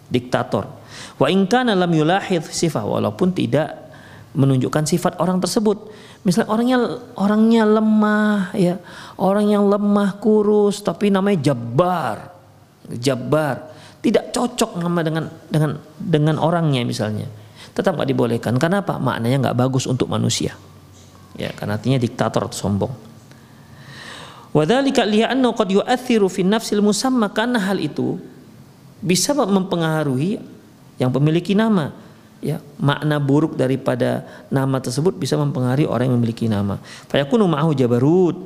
diktator. 0.09 0.71
Wa 1.19 1.27
in 1.31 1.47
kana 1.51 1.75
lam 1.75 1.91
yulahid 1.91 2.47
sifah 2.47 2.87
walaupun 2.87 3.35
tidak 3.35 3.85
menunjukkan 4.35 4.87
sifat 4.87 5.19
orang 5.23 5.39
tersebut. 5.43 5.91
Misalnya 6.27 6.51
orangnya 6.51 6.79
orangnya 7.15 7.63
lemah 7.69 8.41
ya, 8.55 8.79
orang 9.19 9.51
yang 9.51 9.67
lemah 9.67 10.19
kurus 10.19 10.83
tapi 10.83 11.11
namanya 11.11 11.53
Jabbar. 11.53 12.17
Jabbar 12.85 13.57
tidak 14.05 14.37
cocok 14.37 14.77
nama 14.83 15.01
dengan 15.01 15.25
dengan 15.49 15.81
dengan 15.97 16.37
orangnya 16.37 16.83
misalnya. 16.85 17.25
Tetap 17.75 17.99
nggak 17.99 18.11
dibolehkan. 18.11 18.55
Karena 18.61 18.85
apa? 18.85 19.01
Maknanya 19.01 19.51
nggak 19.51 19.59
bagus 19.59 19.89
untuk 19.91 20.07
manusia. 20.07 20.55
Ya, 21.35 21.51
karena 21.51 21.75
artinya 21.75 21.99
diktator 21.99 22.47
atau 22.47 22.55
sombong. 22.55 23.14
Wadzalika 24.55 25.03
li'annahu 25.03 25.53
qad 25.59 25.69
yu'athiru 25.75 26.31
fi 26.31 26.47
nafsil 26.47 26.79
musamma 26.79 27.27
karena 27.27 27.59
hal 27.59 27.83
itu 27.83 28.23
bisa 29.03 29.35
mempengaruhi 29.35 30.39
yang 30.97 31.11
memiliki 31.11 31.59
nama. 31.59 31.91
Ya 32.39 32.63
makna 32.79 33.19
buruk 33.19 33.59
daripada 33.59 34.23
nama 34.53 34.79
tersebut 34.79 35.19
bisa 35.19 35.35
mempengaruhi 35.35 35.91
orang 35.91 36.07
yang 36.07 36.17
memiliki 36.23 36.47
nama. 36.47 36.79
Fayakunu 37.11 37.51
ma'ahu 37.51 37.75
jabarut 37.75 38.37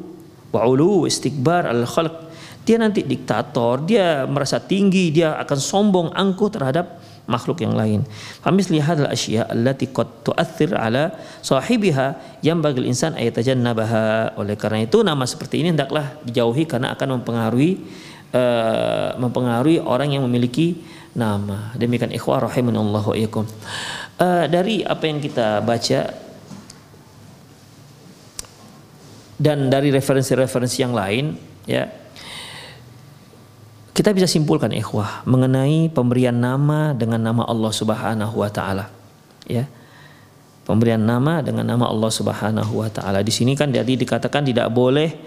wa 0.48 0.64
ulu 0.64 1.04
istikbar 1.04 1.68
al 1.68 1.84
khalq. 1.84 2.32
Dia 2.64 2.80
nanti 2.80 3.04
diktator 3.04 3.84
dia 3.84 4.24
merasa 4.24 4.56
tinggi 4.64 5.12
dia 5.12 5.36
akan 5.36 5.58
sombong 5.60 6.08
angkuh 6.16 6.48
terhadap 6.48 7.04
makhluk 7.28 7.60
yang 7.60 7.76
lain. 7.76 8.02
Famisli 8.40 8.80
hadzal 8.80 9.12
asya 9.12 9.46
allati 9.52 9.86
qad 9.92 10.08
tu'athir 10.24 10.72
ala 10.72 11.12
sahibiha 11.44 12.40
yang 12.40 12.64
bagil 12.64 12.88
insan 12.88 13.12
ayatajannabaha. 13.14 14.34
Oleh 14.40 14.56
karena 14.56 14.88
itu 14.88 15.04
nama 15.04 15.28
seperti 15.28 15.60
ini 15.60 15.76
hendaklah 15.76 16.16
dijauhi 16.24 16.64
karena 16.64 16.96
akan 16.96 17.20
mempengaruhi 17.20 17.84
uh, 18.32 19.14
mempengaruhi 19.20 19.78
orang 19.84 20.16
yang 20.16 20.24
memiliki 20.24 20.80
nama. 21.12 21.76
Demikian 21.76 22.10
ikhwah 22.10 22.48
rahimanallahu 22.48 23.12
iyyakum. 23.12 23.44
Uh, 24.18 24.48
dari 24.48 24.82
apa 24.82 25.04
yang 25.04 25.22
kita 25.22 25.62
baca 25.62 26.00
dan 29.38 29.70
dari 29.70 29.94
referensi-referensi 29.94 30.82
yang 30.82 30.90
lain 30.90 31.38
ya 31.62 31.86
kita 33.98 34.14
bisa 34.14 34.30
simpulkan 34.30 34.70
ikhwah 34.70 35.26
mengenai 35.26 35.90
pemberian 35.90 36.38
nama 36.38 36.94
dengan 36.94 37.18
nama 37.18 37.42
Allah 37.50 37.74
Subhanahu 37.74 38.30
wa 38.30 38.46
taala. 38.46 38.86
Ya. 39.42 39.66
Pemberian 40.62 41.02
nama 41.02 41.42
dengan 41.42 41.66
nama 41.66 41.90
Allah 41.90 42.06
Subhanahu 42.06 42.78
wa 42.78 42.86
taala. 42.94 43.26
Di 43.26 43.34
sini 43.34 43.58
kan 43.58 43.74
jadi 43.74 43.98
dikatakan 43.98 44.46
tidak 44.46 44.70
boleh 44.70 45.18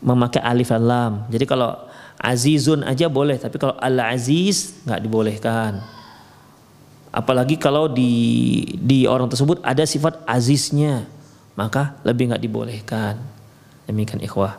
memakai 0.00 0.40
alif 0.40 0.72
lam. 0.72 1.28
Jadi 1.28 1.44
kalau 1.44 1.76
azizun 2.16 2.80
aja 2.80 3.12
boleh, 3.12 3.36
tapi 3.36 3.60
kalau 3.60 3.76
al-aziz 3.76 4.80
nggak 4.88 5.04
dibolehkan. 5.04 5.84
Apalagi 7.12 7.60
kalau 7.60 7.92
di 7.92 8.08
di 8.80 9.04
orang 9.04 9.28
tersebut 9.28 9.60
ada 9.60 9.84
sifat 9.84 10.24
aziznya, 10.24 11.04
maka 11.60 12.00
lebih 12.08 12.32
nggak 12.32 12.40
dibolehkan. 12.40 13.20
Demikian 13.84 14.24
ikhwah. 14.24 14.56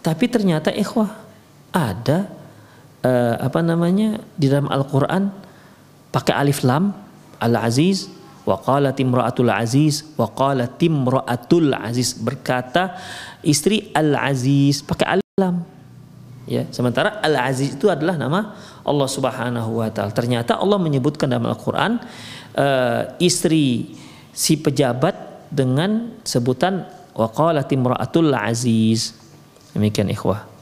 Tapi 0.00 0.24
ternyata 0.32 0.72
ikhwah 0.72 1.23
ada 1.74 2.30
uh, 3.02 3.34
apa 3.42 3.58
namanya 3.60 4.22
di 4.38 4.46
dalam 4.46 4.70
Al-Qur'an 4.70 5.34
pakai 6.14 6.34
alif 6.38 6.62
lam 6.62 6.94
Al-Aziz 7.42 8.06
wa 8.46 8.60
qalat 8.62 8.96
aziz 9.58 10.06
wa 10.14 10.30
qalat 10.30 10.78
aziz. 11.82 12.14
Berkata 12.14 12.94
istri 13.42 13.90
Al-Aziz 13.90 14.86
pakai 14.86 15.18
alif 15.18 15.34
lam. 15.36 15.66
Ya 16.46 16.68
sementara 16.70 17.18
Al-Aziz 17.20 17.74
itu 17.74 17.90
adalah 17.90 18.14
nama 18.14 18.54
Allah 18.86 19.08
Subhanahu 19.10 19.82
wa 19.82 19.90
taala. 19.90 20.14
Ternyata 20.14 20.56
Allah 20.60 20.78
menyebutkan 20.78 21.26
dalam 21.26 21.50
Al-Qur'an 21.50 21.98
uh, 22.54 23.02
istri 23.18 23.98
si 24.30 24.54
pejabat 24.54 25.48
dengan 25.50 26.14
sebutan 26.22 26.86
wa 27.18 27.26
qalat 27.34 27.66
imra'atul 27.66 28.30
aziz. 28.30 29.16
Demikian 29.74 30.06
ikhwah 30.12 30.53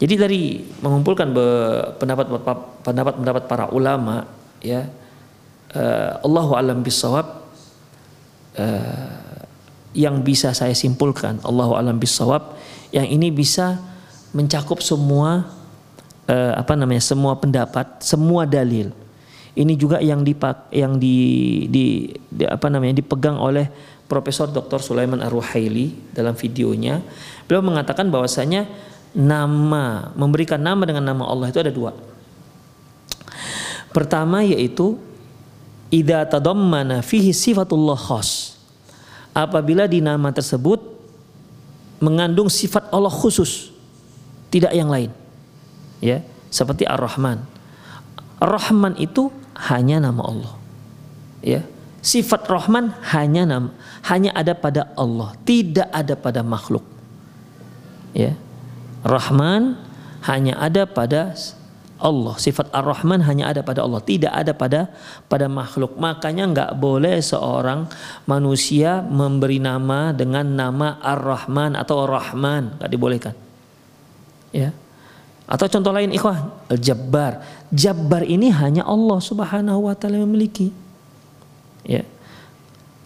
jadi 0.00 0.14
dari 0.28 0.62
mengumpulkan 0.80 1.32
pendapat 1.98 2.26
pendapat 2.84 3.14
pendapat 3.18 3.42
para 3.48 3.66
ulama 3.72 4.28
ya 4.62 4.88
uh, 5.74 6.22
Allahu 6.22 6.52
alam 6.54 6.80
bisawab 6.80 7.26
uh, 8.56 9.32
yang 9.92 10.24
bisa 10.24 10.56
saya 10.56 10.72
simpulkan 10.72 11.40
Allahu 11.44 11.76
alam 11.76 12.00
bisawab 12.00 12.56
yang 12.92 13.04
ini 13.08 13.28
bisa 13.28 13.80
mencakup 14.32 14.80
semua 14.80 15.48
uh, 16.28 16.52
apa 16.56 16.72
namanya 16.76 17.04
semua 17.04 17.36
pendapat 17.36 18.00
semua 18.00 18.48
dalil 18.48 18.92
ini 19.52 19.76
juga 19.76 20.00
yang 20.00 20.24
dipak 20.24 20.72
yang 20.72 20.96
di, 20.96 21.16
di, 21.68 22.08
di 22.32 22.44
apa 22.48 22.72
namanya 22.72 23.04
dipegang 23.04 23.36
oleh 23.36 23.68
Profesor 24.08 24.48
Dr. 24.48 24.80
Sulaiman 24.80 25.20
Ar-Ruhaili 25.20 26.12
dalam 26.12 26.32
videonya 26.36 27.04
beliau 27.44 27.64
mengatakan 27.64 28.08
bahwasanya 28.08 28.64
nama 29.12 30.10
memberikan 30.16 30.60
nama 30.60 30.82
dengan 30.88 31.04
nama 31.04 31.28
Allah 31.28 31.52
itu 31.52 31.60
ada 31.60 31.72
dua. 31.72 31.92
Pertama 33.92 34.40
yaitu 34.40 34.96
idza 35.92 36.24
tadammana 36.24 37.04
fihi 37.04 37.36
sifatullah 37.36 37.96
khas. 37.96 38.56
Apabila 39.32 39.88
di 39.88 40.00
nama 40.00 40.32
tersebut 40.32 40.80
mengandung 42.00 42.48
sifat 42.48 42.88
Allah 42.92 43.12
khusus, 43.12 43.72
tidak 44.52 44.72
yang 44.76 44.88
lain. 44.92 45.12
Ya, 46.02 46.20
seperti 46.52 46.84
Ar-Rahman. 46.84 47.40
Ar-Rahman 48.42 48.98
itu 49.00 49.32
hanya 49.70 50.02
nama 50.02 50.20
Allah. 50.26 50.52
Ya, 51.40 51.64
sifat 52.04 52.44
Rahman 52.50 52.92
hanya 53.14 53.48
nama, 53.48 53.70
hanya 54.08 54.34
ada 54.36 54.52
pada 54.52 54.90
Allah, 54.98 55.32
tidak 55.46 55.88
ada 55.88 56.12
pada 56.18 56.40
makhluk. 56.44 56.84
Ya, 58.12 58.36
Rahman 59.02 59.76
hanya 60.26 60.58
ada 60.58 60.86
pada 60.86 61.34
Allah. 62.02 62.34
Sifat 62.34 62.66
Ar-Rahman 62.74 63.22
hanya 63.22 63.54
ada 63.54 63.62
pada 63.62 63.86
Allah, 63.86 64.02
tidak 64.02 64.34
ada 64.34 64.50
pada 64.50 64.80
pada 65.30 65.46
makhluk. 65.46 65.94
Makanya 65.94 66.50
nggak 66.50 66.70
boleh 66.82 67.22
seorang 67.22 67.86
manusia 68.26 69.02
memberi 69.06 69.62
nama 69.62 70.10
dengan 70.10 70.42
nama 70.42 70.98
Ar-Rahman 70.98 71.78
atau 71.78 72.02
Ar-Rahman, 72.02 72.82
nggak 72.82 72.90
dibolehkan. 72.90 73.34
Ya. 74.50 74.74
Atau 75.46 75.70
contoh 75.70 75.94
lain 75.94 76.10
ikhwah, 76.10 76.66
Al-Jabbar. 76.66 77.42
Jabbar 77.70 78.26
ini 78.26 78.50
hanya 78.50 78.82
Allah 78.82 79.18
Subhanahu 79.22 79.86
wa 79.86 79.94
taala 79.94 80.18
memiliki. 80.26 80.74
Ya. 81.86 82.02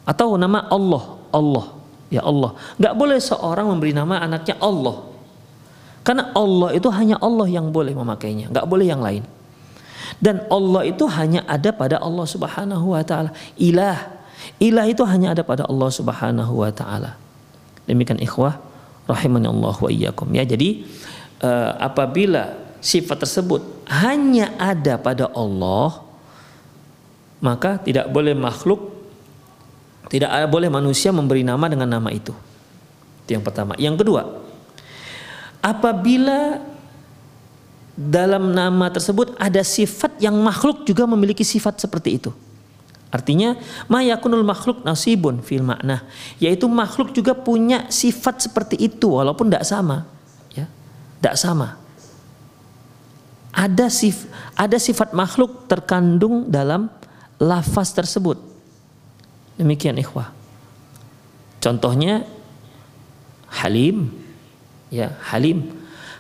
Atau 0.09 0.41
nama 0.41 0.65
Allah, 0.73 1.21
Allah. 1.33 1.67
Ya 2.09 2.23
Allah. 2.23 2.55
Nggak 2.81 2.95
boleh 2.97 3.19
seorang 3.19 3.67
memberi 3.67 3.93
nama 3.93 4.23
anaknya 4.23 4.57
Allah. 4.63 5.06
Karena 6.07 6.31
Allah 6.39 6.71
itu 6.79 6.87
hanya 6.95 7.19
Allah 7.19 7.51
yang 7.51 7.75
boleh 7.75 7.91
memakainya, 7.91 8.47
nggak 8.55 8.67
boleh 8.71 8.87
yang 8.87 9.03
lain. 9.03 9.27
Dan 10.23 10.47
Allah 10.47 10.87
itu 10.87 11.03
hanya 11.11 11.43
ada 11.51 11.75
pada 11.75 11.99
Allah 11.99 12.23
Subhanahu 12.23 12.95
wa 12.95 13.03
taala. 13.03 13.35
Ilah. 13.59 14.15
Ilah 14.63 14.87
itu 14.87 15.03
hanya 15.03 15.35
ada 15.35 15.43
pada 15.43 15.67
Allah 15.67 15.91
Subhanahu 15.91 16.63
wa 16.63 16.71
taala. 16.71 17.19
Demikian 17.91 18.23
ikhwah 18.23 18.55
rahimani 19.11 19.51
Allah 19.51 19.75
wa 19.75 19.91
iyyakum. 19.91 20.31
Ya, 20.31 20.47
jadi 20.47 20.87
uh, 21.43 21.75
apabila 21.83 22.55
sifat 22.79 23.27
tersebut 23.27 23.67
hanya 23.91 24.55
ada 24.63 25.03
pada 25.03 25.27
Allah, 25.35 26.07
maka 27.43 27.83
tidak 27.83 28.07
boleh 28.15 28.39
makhluk 28.39 28.95
tidak 30.07 30.31
boleh 30.47 30.71
manusia 30.71 31.11
memberi 31.11 31.43
nama 31.43 31.67
dengan 31.67 31.91
nama 31.99 32.15
itu. 32.15 32.31
Itu 33.27 33.31
yang 33.35 33.43
pertama. 33.43 33.75
Yang 33.75 34.07
kedua, 34.07 34.46
apabila 35.67 36.63
dalam 37.99 38.55
nama 38.55 38.87
tersebut 38.87 39.35
ada 39.35 39.67
sifat 39.67 40.23
yang 40.23 40.39
makhluk 40.39 40.87
juga 40.87 41.11
memiliki 41.11 41.43
sifat 41.43 41.83
seperti 41.83 42.23
itu. 42.23 42.31
Artinya 43.11 43.59
mayakunul 43.91 44.45
makhluk 44.47 44.85
nasibun 44.87 45.41
fil 45.43 45.65
makna, 45.65 46.07
yaitu 46.39 46.71
makhluk 46.71 47.11
juga 47.11 47.35
punya 47.35 47.89
sifat 47.91 48.47
seperti 48.47 48.77
itu 48.79 49.17
walaupun 49.17 49.49
tidak 49.49 49.65
sama, 49.65 50.05
ya, 50.53 50.69
tidak 51.19 51.35
sama. 51.41 51.81
Ada 53.57 53.89
sif, 53.89 54.29
ada 54.53 54.77
sifat 54.77 55.17
makhluk 55.17 55.65
terkandung 55.65 56.45
dalam 56.53 56.93
lafaz 57.41 57.97
tersebut. 57.97 58.37
Demikian 59.57 59.97
ikhwah. 59.97 60.29
Contohnya 61.57 62.29
Halim, 63.49 64.26
ya 64.91 65.15
Halim. 65.31 65.73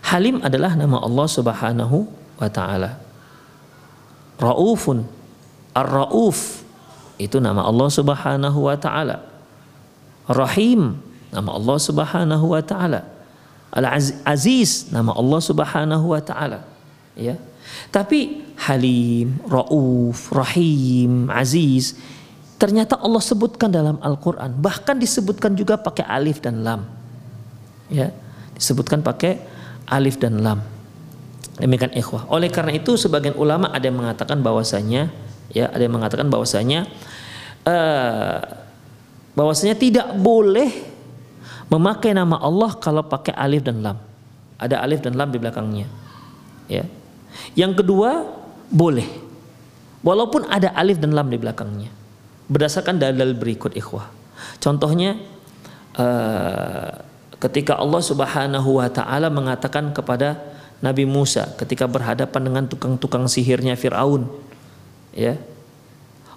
Halim 0.06 0.38
adalah 0.38 0.78
nama 0.78 1.02
Allah 1.02 1.26
Subhanahu 1.26 2.06
wa 2.38 2.48
taala. 2.50 3.02
Raufun, 4.38 5.02
Ar-Rauf 5.74 6.62
itu 7.18 7.42
nama 7.42 7.66
Allah 7.66 7.88
Subhanahu 7.90 8.58
wa 8.70 8.76
taala. 8.78 9.26
Rahim 10.30 11.00
nama 11.34 11.50
Allah 11.58 11.76
Subhanahu 11.80 12.46
wa 12.54 12.62
taala. 12.62 13.02
Al-Aziz 13.74 14.94
nama 14.94 15.10
Allah 15.10 15.40
Subhanahu 15.42 16.06
wa 16.14 16.20
taala. 16.22 16.62
Ya. 17.18 17.34
Tapi 17.90 18.46
Halim, 18.62 19.42
Rauf, 19.50 20.30
Rahim, 20.30 21.26
Aziz 21.34 21.98
ternyata 22.56 22.96
Allah 22.96 23.20
sebutkan 23.20 23.68
dalam 23.68 24.00
Al-Qur'an, 24.00 24.54
bahkan 24.54 24.96
disebutkan 24.96 25.52
juga 25.58 25.76
pakai 25.76 26.06
alif 26.08 26.40
dan 26.40 26.62
lam. 26.62 26.86
Ya 27.90 28.14
disebutkan 28.56 29.04
pakai 29.04 29.38
alif 29.86 30.18
dan 30.18 30.40
lam. 30.40 30.60
Demikian 31.56 31.92
ikhwah. 31.96 32.28
Oleh 32.28 32.52
karena 32.52 32.76
itu 32.76 33.00
sebagian 33.00 33.36
ulama 33.36 33.72
ada 33.72 33.84
yang 33.88 33.96
mengatakan 33.96 34.44
bahwasanya 34.44 35.08
ya 35.52 35.72
ada 35.72 35.80
yang 35.80 35.94
mengatakan 35.94 36.28
bahwasanya 36.28 36.84
uh, 37.64 38.40
bahwasanya 39.32 39.76
tidak 39.76 40.12
boleh 40.20 40.68
memakai 41.72 42.12
nama 42.12 42.36
Allah 42.40 42.76
kalau 42.76 43.04
pakai 43.06 43.32
alif 43.32 43.64
dan 43.64 43.80
lam. 43.80 43.96
Ada 44.56 44.80
alif 44.80 45.00
dan 45.04 45.16
lam 45.16 45.28
di 45.28 45.38
belakangnya. 45.40 45.86
Ya. 46.68 46.84
Yang 47.52 47.84
kedua, 47.84 48.24
boleh. 48.72 49.04
Walaupun 50.00 50.48
ada 50.48 50.72
alif 50.72 50.96
dan 50.96 51.12
lam 51.12 51.28
di 51.28 51.36
belakangnya. 51.36 51.92
Berdasarkan 52.46 52.96
dalil 52.96 53.36
berikut 53.36 53.74
ikhwah. 53.74 54.08
Contohnya 54.62 55.18
uh, 55.98 57.05
ketika 57.42 57.76
Allah 57.76 58.02
Subhanahu 58.02 58.80
wa 58.80 58.88
taala 58.88 59.28
mengatakan 59.28 59.92
kepada 59.92 60.40
Nabi 60.80 61.08
Musa 61.08 61.56
ketika 61.56 61.88
berhadapan 61.88 62.42
dengan 62.52 62.64
tukang-tukang 62.68 63.24
sihirnya 63.28 63.76
Firaun. 63.76 64.28
Ya. 65.16 65.40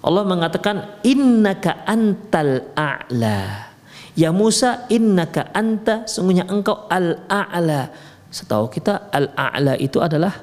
Allah 0.00 0.24
mengatakan 0.24 0.96
innaka 1.04 1.84
antal 1.84 2.72
a'la. 2.72 3.68
Ya 4.16 4.32
Musa 4.32 4.88
innaka 4.88 5.52
anta 5.52 6.08
sungguhnya 6.08 6.48
engkau 6.48 6.88
al-a'la. 6.88 7.92
Setahu 8.32 8.72
kita 8.72 9.12
al-a'la 9.12 9.76
itu 9.76 10.00
adalah 10.00 10.40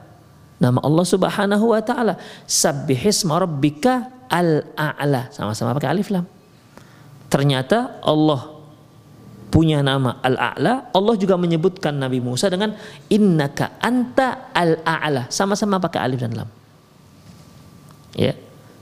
nama 0.62 0.78
Allah 0.86 1.06
Subhanahu 1.06 1.74
wa 1.74 1.82
taala. 1.82 2.22
Sabbihisma 2.46 3.42
rabbika 3.42 4.14
al-a'la. 4.30 5.34
Sama-sama 5.34 5.74
pakai 5.74 5.90
alif 5.90 6.14
lam. 6.14 6.30
Ternyata 7.28 7.98
Allah 8.06 8.57
punya 9.48 9.80
nama 9.80 10.20
Al-A'la, 10.20 10.92
Allah 10.92 11.16
juga 11.16 11.40
menyebutkan 11.40 11.96
Nabi 11.96 12.20
Musa 12.20 12.52
dengan 12.52 12.76
innaka 13.08 13.80
anta 13.80 14.52
al-a'la, 14.52 15.32
sama-sama 15.32 15.80
pakai 15.80 16.00
alif 16.04 16.20
dan 16.20 16.34
lam. 16.36 16.50
Ya, 18.18 18.34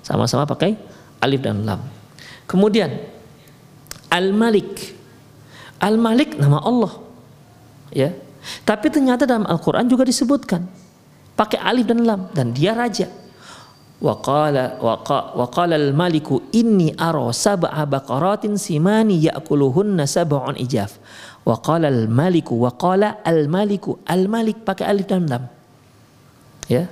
sama-sama 0.01 0.47
pakai 0.49 0.77
alif 1.21 1.41
dan 1.41 1.65
lam. 1.65 1.81
Kemudian 2.45 2.93
Al-Malik. 4.09 4.95
Al-Malik 5.81 6.39
nama 6.39 6.61
Allah. 6.63 6.93
Ya. 7.91 8.13
Tapi 8.63 8.93
ternyata 8.93 9.25
dalam 9.25 9.43
Al-Qur'an 9.49 9.89
juga 9.89 10.05
disebutkan 10.05 10.65
pakai 11.35 11.59
alif 11.59 11.89
dan 11.89 12.05
lam 12.05 12.29
dan 12.31 12.53
dia 12.53 12.77
raja. 12.77 13.09
Waqala 14.03 14.77
waqala 15.39 15.79
al-maliku 15.79 16.43
inni 16.51 16.91
ara 16.99 17.31
sab'a 17.31 17.87
baqaratin 17.87 18.59
simani 18.59 19.23
ya'kuluhunna 19.23 20.03
sab'un 20.03 20.59
ijaf. 20.59 20.99
Waqala 21.47 21.87
al-maliku 21.87 22.59
waqala 22.59 23.23
al-maliku 23.23 24.03
al-malik 24.03 24.67
pakai 24.67 24.85
alif 24.91 25.07
dan 25.07 25.25
lam. 25.31 25.43
Ya. 26.67 26.89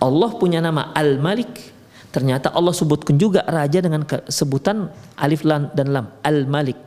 Allah 0.00 0.30
punya 0.36 0.64
nama 0.64 0.92
Al-Malik. 0.96 1.74
Ternyata 2.14 2.48
Allah 2.48 2.72
sebutkan 2.72 3.20
juga 3.20 3.44
raja 3.44 3.84
dengan 3.84 4.08
sebutan 4.24 4.88
alif 5.20 5.44
lam 5.44 5.68
dan 5.76 5.92
lam, 5.92 6.06
Al-Malik. 6.24 6.78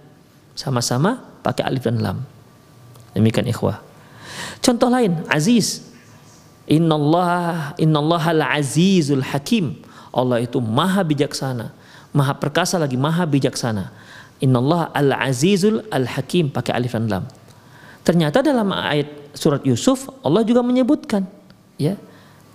Sama-sama 0.58 1.22
pakai 1.46 1.70
alif 1.70 1.86
dan 1.86 2.02
lam. 2.02 2.26
Demikian 3.14 3.46
ikhwah. 3.46 3.78
Contoh 4.60 4.90
lain, 4.90 5.22
Aziz. 5.30 5.86
Innallaha 6.70 7.74
innallaha 7.82 8.30
al-azizul 8.30 9.26
hakim. 9.26 9.82
Allah 10.14 10.46
itu 10.46 10.62
maha 10.62 11.02
bijaksana, 11.02 11.74
maha 12.14 12.38
perkasa 12.38 12.78
lagi 12.78 12.94
maha 12.94 13.26
bijaksana. 13.26 13.90
Innallaha 14.38 14.94
al-azizul 14.94 15.82
al-hakim 15.90 16.54
pakai 16.54 16.78
alif 16.78 16.94
dan 16.94 17.10
lam. 17.10 17.26
Ternyata 18.06 18.46
dalam 18.46 18.70
ayat 18.70 19.34
surat 19.34 19.62
Yusuf 19.66 20.10
Allah 20.22 20.42
juga 20.42 20.64
menyebutkan 20.66 21.26
ya 21.76 21.98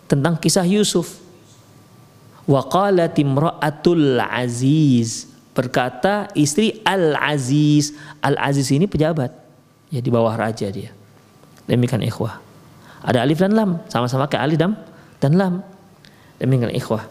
tentang 0.07 0.39
kisah 0.39 0.65
Yusuf. 0.65 1.21
Wa 2.47 2.63
qalat 2.71 3.19
imra'atul 3.19 4.21
aziz 4.23 5.27
berkata 5.59 6.31
istri 6.39 6.79
al-aziz. 6.87 7.99
Al-aziz 8.23 8.71
ini 8.71 8.87
pejabat. 8.87 9.35
Ya 9.91 9.99
di 9.99 10.11
bawah 10.11 10.39
raja 10.39 10.71
dia. 10.71 10.95
Demikian 11.67 12.05
ikhwah. 12.05 12.54
Ada 13.05 13.21
alif 13.21 13.37
dan 13.37 13.53
lam, 13.53 13.85
sama-sama 13.93 14.25
kayak 14.25 14.49
alif 14.49 14.59
dan 14.59 14.73
dan 15.21 15.33
lam. 15.37 15.55
Demikian 16.41 16.73
ikhwah. 16.73 17.05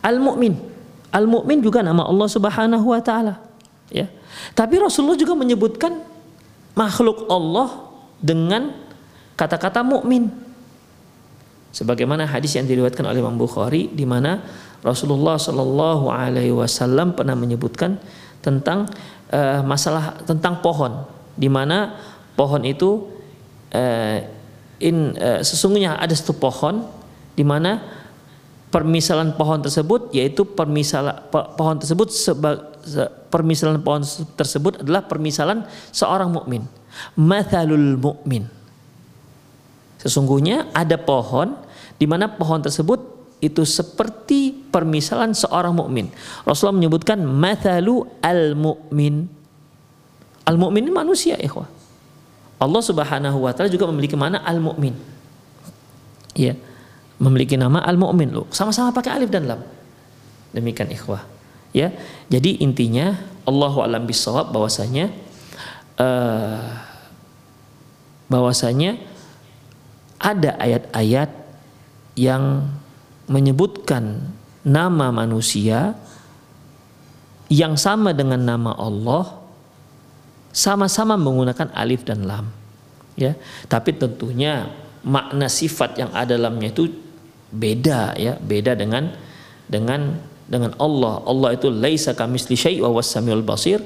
Al-mu'min. 0.00 0.56
Al-mu'min 1.10 1.58
juga 1.60 1.82
nama 1.82 2.06
Allah 2.06 2.28
Subhanahu 2.30 2.86
wa 2.86 3.02
taala. 3.02 3.42
Ya. 3.90 4.06
Tapi 4.54 4.78
Rasulullah 4.78 5.18
juga 5.18 5.34
menyebutkan 5.34 5.98
makhluk 6.78 7.26
Allah 7.26 7.90
dengan 8.22 8.70
kata-kata 9.34 9.82
mukmin. 9.82 10.30
Sebagaimana 11.70 12.26
hadis 12.26 12.54
yang 12.58 12.66
diriwayatkan 12.66 13.06
oleh 13.06 13.22
Imam 13.22 13.38
Bukhari 13.38 13.90
di 13.90 14.02
mana 14.06 14.42
Rasulullah 14.82 15.38
Shallallahu 15.38 16.10
alaihi 16.10 16.54
wasallam 16.54 17.14
pernah 17.14 17.38
menyebutkan 17.38 18.00
tentang 18.40 18.90
uh, 19.30 19.60
masalah 19.62 20.18
tentang 20.24 20.58
pohon 20.64 21.04
di 21.36 21.46
mana 21.46 21.94
pohon 22.34 22.64
itu 22.66 23.06
uh, 23.70 24.18
in 24.80 25.14
uh, 25.20 25.44
sesungguhnya 25.44 26.00
ada 26.00 26.12
satu 26.16 26.34
pohon 26.34 26.88
di 27.36 27.44
mana 27.44 28.00
permisalan 28.72 29.34
pohon 29.34 29.60
tersebut 29.60 30.14
yaitu 30.14 30.46
permisalan 30.46 31.20
pohon 31.30 31.76
tersebut 31.78 32.08
seba, 32.10 32.56
permisalan 33.28 33.82
pohon 33.82 34.02
tersebut 34.34 34.80
adalah 34.80 35.04
permisalan 35.04 35.66
seorang 35.92 36.32
mukmin. 36.32 36.64
Mathalul 37.14 38.00
mukmin. 38.00 38.48
Sesungguhnya 40.00 40.72
ada 40.72 40.96
pohon 40.96 41.54
di 42.00 42.08
mana 42.08 42.30
pohon 42.30 42.64
tersebut 42.64 43.20
itu 43.40 43.64
seperti 43.64 44.52
permisalan 44.72 45.32
seorang 45.32 45.76
mukmin. 45.76 46.08
Rasulullah 46.44 46.76
menyebutkan 46.76 47.20
mathalu 47.20 48.04
al 48.20 48.56
mukmin. 48.56 49.28
Al 50.44 50.56
mukmin 50.56 50.88
ini 50.88 50.92
manusia, 50.92 51.36
ikhwah. 51.36 51.79
Allah 52.60 52.82
Subhanahu 52.84 53.48
wa 53.48 53.56
taala 53.56 53.72
juga 53.72 53.88
memiliki 53.88 54.14
mana 54.14 54.44
al-mu'min. 54.44 54.92
Ya. 56.36 56.54
Memiliki 57.16 57.56
nama 57.56 57.80
al-mu'min 57.88 58.28
loh. 58.36 58.46
Sama-sama 58.52 58.92
pakai 58.92 59.16
alif 59.16 59.32
dan 59.32 59.48
lam. 59.48 59.60
Demikian 60.52 60.92
ikhwah. 60.92 61.24
Ya. 61.72 61.96
Jadi 62.28 62.60
intinya 62.60 63.16
Allahu 63.48 63.80
alam 63.80 64.04
bisawab 64.04 64.52
bahwasanya 64.52 65.08
uh, 65.96 66.60
bahwasanya 68.28 69.00
ada 70.20 70.60
ayat-ayat 70.60 71.32
yang 72.14 72.68
menyebutkan 73.24 74.36
nama 74.60 75.08
manusia 75.08 75.96
yang 77.48 77.80
sama 77.80 78.12
dengan 78.12 78.44
nama 78.44 78.76
Allah 78.76 79.39
sama-sama 80.50 81.14
menggunakan 81.14 81.70
alif 81.74 82.02
dan 82.02 82.26
lam 82.26 82.50
ya. 83.20 83.36
Tapi 83.68 83.96
tentunya 83.96 84.70
makna 85.04 85.46
sifat 85.48 85.96
yang 86.00 86.10
ada 86.16 86.34
dalamnya 86.36 86.72
itu 86.72 86.90
beda 87.50 88.16
ya. 88.16 88.36
Beda 88.40 88.72
dengan 88.72 89.14
dengan 89.68 90.18
dengan 90.50 90.74
Allah. 90.80 91.22
Allah 91.28 91.54
itu 91.54 91.70
laisa 91.70 92.16
kamisli 92.16 92.58
syai' 92.58 92.82
wa 92.82 92.90
wassamiul 92.90 93.44
basir. 93.44 93.78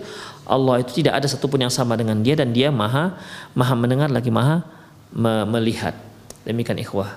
Allah 0.45 0.85
itu 0.85 1.05
tidak 1.05 1.21
ada 1.21 1.27
satupun 1.29 1.61
yang 1.61 1.73
sama 1.73 1.97
dengan 1.97 2.21
dia 2.21 2.37
dan 2.37 2.53
dia 2.53 2.69
maha 2.69 3.17
maha 3.57 3.75
mendengar 3.77 4.09
lagi 4.13 4.29
maha 4.29 4.65
me 5.13 5.45
melihat. 5.49 5.97
Demikian 6.45 6.81
ikhwah. 6.81 7.17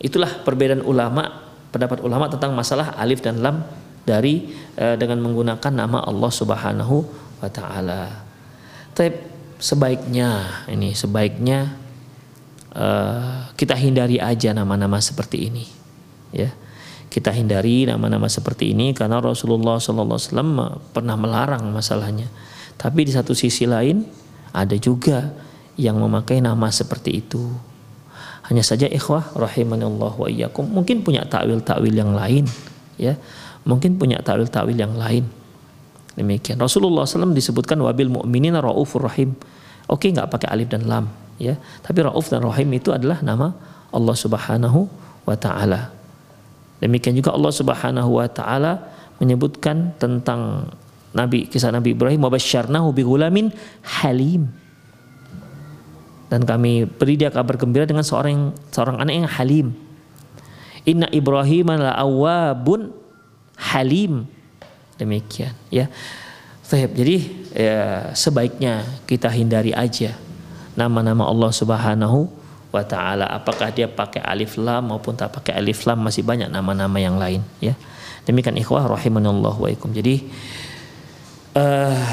Itulah 0.00 0.40
perbedaan 0.40 0.80
ulama 0.80 1.48
pendapat 1.70 2.00
ulama 2.00 2.26
tentang 2.32 2.56
masalah 2.56 2.96
alif 2.96 3.20
dan 3.20 3.44
lam 3.44 3.62
dari 4.02 4.48
uh, 4.80 4.96
dengan 4.96 5.20
menggunakan 5.20 5.72
nama 5.72 6.00
Allah 6.02 6.32
Subhanahu 6.32 6.96
wa 7.40 7.48
taala 7.52 8.29
tapi 9.00 9.16
sebaiknya 9.56 10.60
ini 10.68 10.92
sebaiknya 10.92 11.72
uh, 12.76 13.48
kita 13.56 13.72
hindari 13.72 14.20
aja 14.20 14.52
nama-nama 14.52 15.00
seperti 15.00 15.48
ini, 15.48 15.64
ya. 16.36 16.52
Kita 17.08 17.32
hindari 17.32 17.88
nama-nama 17.88 18.28
seperti 18.28 18.76
ini 18.76 18.92
karena 18.92 19.24
Rasulullah 19.24 19.80
SAW 19.80 20.92
pernah 20.92 21.16
melarang 21.16 21.64
masalahnya. 21.72 22.28
Tapi 22.76 23.08
di 23.08 23.16
satu 23.16 23.32
sisi 23.32 23.64
lain 23.64 24.04
ada 24.52 24.76
juga 24.76 25.32
yang 25.80 25.96
memakai 25.96 26.44
nama 26.44 26.68
seperti 26.68 27.24
itu. 27.24 27.50
Hanya 28.52 28.60
saja 28.60 28.84
ikhwah 28.84 29.32
rahimanallah 29.32 30.12
wa 30.12 30.28
iyyakum 30.28 30.68
mungkin 30.68 31.00
punya 31.00 31.24
takwil-takwil 31.24 31.96
yang 31.96 32.12
lain 32.12 32.44
ya. 33.00 33.16
Mungkin 33.64 33.96
punya 33.96 34.20
takwil-takwil 34.20 34.76
yang 34.76 34.92
lain 34.92 35.39
Demikian. 36.20 36.60
Rasulullah 36.60 37.08
SAW 37.08 37.32
disebutkan 37.32 37.80
wabil 37.80 38.12
mu'minin 38.12 38.52
raufur 38.60 39.08
rahim. 39.08 39.32
Oke 39.88 40.12
nggak 40.12 40.28
pakai 40.28 40.52
alif 40.52 40.68
dan 40.68 40.84
lam 40.84 41.08
ya. 41.40 41.56
Tapi 41.80 42.04
rauf 42.04 42.28
dan 42.28 42.44
rahim 42.44 42.68
itu 42.76 42.92
adalah 42.92 43.24
nama 43.24 43.56
Allah 43.88 44.12
Subhanahu 44.12 44.84
wa 45.24 45.36
taala. 45.40 45.88
Demikian 46.84 47.16
juga 47.16 47.32
Allah 47.32 47.48
Subhanahu 47.56 48.20
wa 48.20 48.28
taala 48.28 48.84
menyebutkan 49.16 49.96
tentang 49.96 50.68
Nabi 51.16 51.48
kisah 51.48 51.72
Nabi 51.72 51.96
Ibrahim 51.96 52.20
wabasyarnahu 52.20 52.92
bi 52.92 53.00
gulamin 53.00 53.48
halim. 54.04 54.52
Dan 56.28 56.44
kami 56.44 56.84
beri 56.84 57.16
dia 57.16 57.32
kabar 57.32 57.56
gembira 57.56 57.88
dengan 57.88 58.04
seorang 58.04 58.52
seorang 58.68 59.00
anak 59.00 59.14
yang 59.24 59.28
halim. 59.40 59.66
Inna 60.84 61.08
Ibrahim 61.08 61.80
la 61.80 61.96
awabun 61.96 62.92
halim 63.56 64.28
Demikian 65.00 65.56
ya. 65.72 65.88
Taib. 66.70 66.94
Jadi 66.94 67.16
ya, 67.50 68.14
sebaiknya 68.14 68.86
kita 69.08 69.26
hindari 69.26 69.74
aja 69.74 70.14
nama-nama 70.78 71.26
Allah 71.26 71.50
Subhanahu 71.50 72.30
wa 72.70 72.82
taala. 72.86 73.26
Apakah 73.26 73.74
dia 73.74 73.90
pakai 73.90 74.22
alif 74.22 74.54
lam 74.54 74.94
maupun 74.94 75.18
tak 75.18 75.34
pakai 75.34 75.58
alif 75.58 75.82
lam 75.82 75.98
masih 75.98 76.22
banyak 76.22 76.46
nama-nama 76.46 76.94
yang 77.02 77.18
lain 77.18 77.42
ya. 77.58 77.74
Demikian 78.22 78.54
ikhwah 78.54 78.86
rahimanallah 78.86 79.50
wa 79.58 79.66
ikum. 79.66 79.90
Jadi 79.90 80.30
uh, 81.58 82.06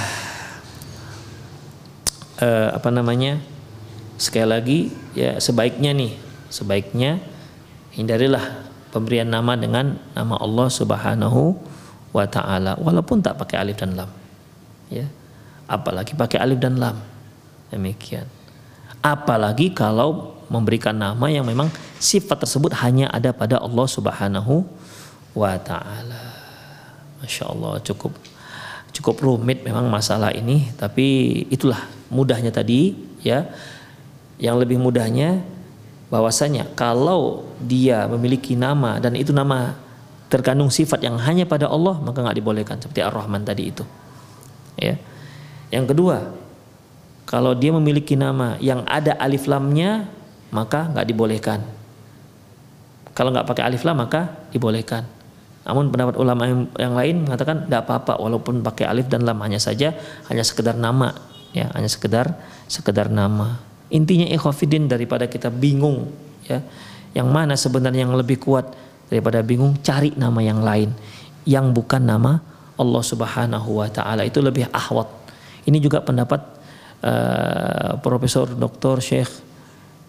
uh, 2.42 2.70
apa 2.74 2.90
namanya? 2.90 3.38
Sekali 4.18 4.50
lagi 4.50 4.80
ya 5.14 5.38
sebaiknya 5.38 5.94
nih, 5.94 6.18
sebaiknya 6.50 7.22
hindarilah 7.94 8.66
pemberian 8.90 9.30
nama 9.30 9.54
dengan 9.54 10.02
nama 10.18 10.42
Allah 10.42 10.68
Subhanahu 10.74 11.54
wa 11.54 11.77
taala 12.14 12.80
walaupun 12.80 13.22
tak 13.22 13.38
pakai 13.38 13.62
alif 13.62 13.78
dan 13.78 13.94
lam. 13.94 14.10
Ya. 14.88 15.06
Apalagi 15.68 16.16
pakai 16.16 16.40
alif 16.40 16.58
dan 16.58 16.80
lam. 16.80 16.98
Demikian. 17.70 18.26
Apalagi 19.04 19.76
kalau 19.76 20.40
memberikan 20.48 20.96
nama 20.96 21.28
yang 21.28 21.44
memang 21.44 21.68
sifat 22.00 22.48
tersebut 22.48 22.72
hanya 22.80 23.12
ada 23.12 23.36
pada 23.36 23.60
Allah 23.60 23.88
Subhanahu 23.88 24.64
wa 25.36 25.54
taala. 25.60 26.24
Masya 27.22 27.50
Allah 27.52 27.82
cukup 27.84 28.16
cukup 28.96 29.22
rumit 29.22 29.62
memang 29.62 29.86
masalah 29.94 30.34
ini 30.34 30.74
tapi 30.74 31.44
itulah 31.54 31.86
mudahnya 32.10 32.50
tadi 32.50 32.98
ya 33.22 33.46
yang 34.42 34.58
lebih 34.58 34.82
mudahnya 34.82 35.46
bahwasanya 36.08 36.72
kalau 36.74 37.46
dia 37.62 38.08
memiliki 38.08 38.56
nama 38.56 38.98
dan 38.98 39.14
itu 39.14 39.36
nama 39.36 39.76
terkandung 40.28 40.68
sifat 40.72 41.04
yang 41.04 41.16
hanya 41.20 41.48
pada 41.48 41.72
Allah 41.72 42.00
maka 42.04 42.20
nggak 42.24 42.38
dibolehkan 42.38 42.78
seperti 42.80 43.02
Ar-Rahman 43.04 43.48
tadi 43.48 43.64
itu. 43.72 43.84
Ya. 44.78 45.00
Yang 45.74 45.96
kedua, 45.96 46.18
kalau 47.28 47.56
dia 47.56 47.76
memiliki 47.76 48.16
nama 48.16 48.56
yang 48.64 48.88
ada 48.88 49.16
alif 49.20 49.48
lamnya 49.48 50.08
maka 50.52 50.88
nggak 50.92 51.08
dibolehkan. 51.08 51.60
Kalau 53.12 53.34
nggak 53.34 53.50
pakai 53.50 53.64
alif 53.66 53.82
lam 53.84 53.98
maka 53.98 54.48
dibolehkan. 54.54 55.04
Namun 55.68 55.92
pendapat 55.92 56.16
ulama 56.16 56.48
yang, 56.80 56.96
lain 56.96 57.28
mengatakan 57.28 57.68
tidak 57.68 57.84
apa-apa 57.84 58.24
walaupun 58.24 58.64
pakai 58.64 58.88
alif 58.88 59.12
dan 59.12 59.28
lam 59.28 59.36
hanya 59.44 59.60
saja 59.60 59.92
hanya 60.32 60.40
sekedar 60.40 60.80
nama 60.80 61.12
ya 61.52 61.68
hanya 61.76 61.92
sekedar 61.92 62.40
sekedar 62.72 63.12
nama 63.12 63.60
Intinya 63.88 64.28
ikhwafidin 64.28 64.92
daripada 64.92 65.28
kita 65.32 65.48
bingung 65.48 66.12
ya. 66.48 66.60
Yang 67.16 67.30
mana 67.32 67.54
sebenarnya 67.56 68.04
yang 68.06 68.14
lebih 68.14 68.38
kuat 68.38 68.76
daripada 69.08 69.40
bingung 69.44 69.80
cari 69.84 70.12
nama 70.16 70.40
yang 70.44 70.62
lain 70.64 70.92
yang 71.48 71.72
bukan 71.72 72.04
nama 72.04 72.44
Allah 72.78 73.04
Subhanahu 73.04 73.82
wa 73.82 73.90
taala 73.90 74.28
itu 74.28 74.44
lebih 74.44 74.70
ahwat. 74.70 75.08
Ini 75.68 75.80
juga 75.82 76.00
pendapat 76.04 76.42
uh, 77.04 78.00
Profesor 78.00 78.48
Dr. 78.52 79.02
Syekh 79.04 79.32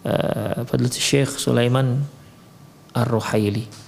uh, 0.07 0.63
Fadil 0.67 0.91
Syekh 0.93 1.35
Sulaiman 1.39 2.03
Ar-Ruhaili 2.95 3.88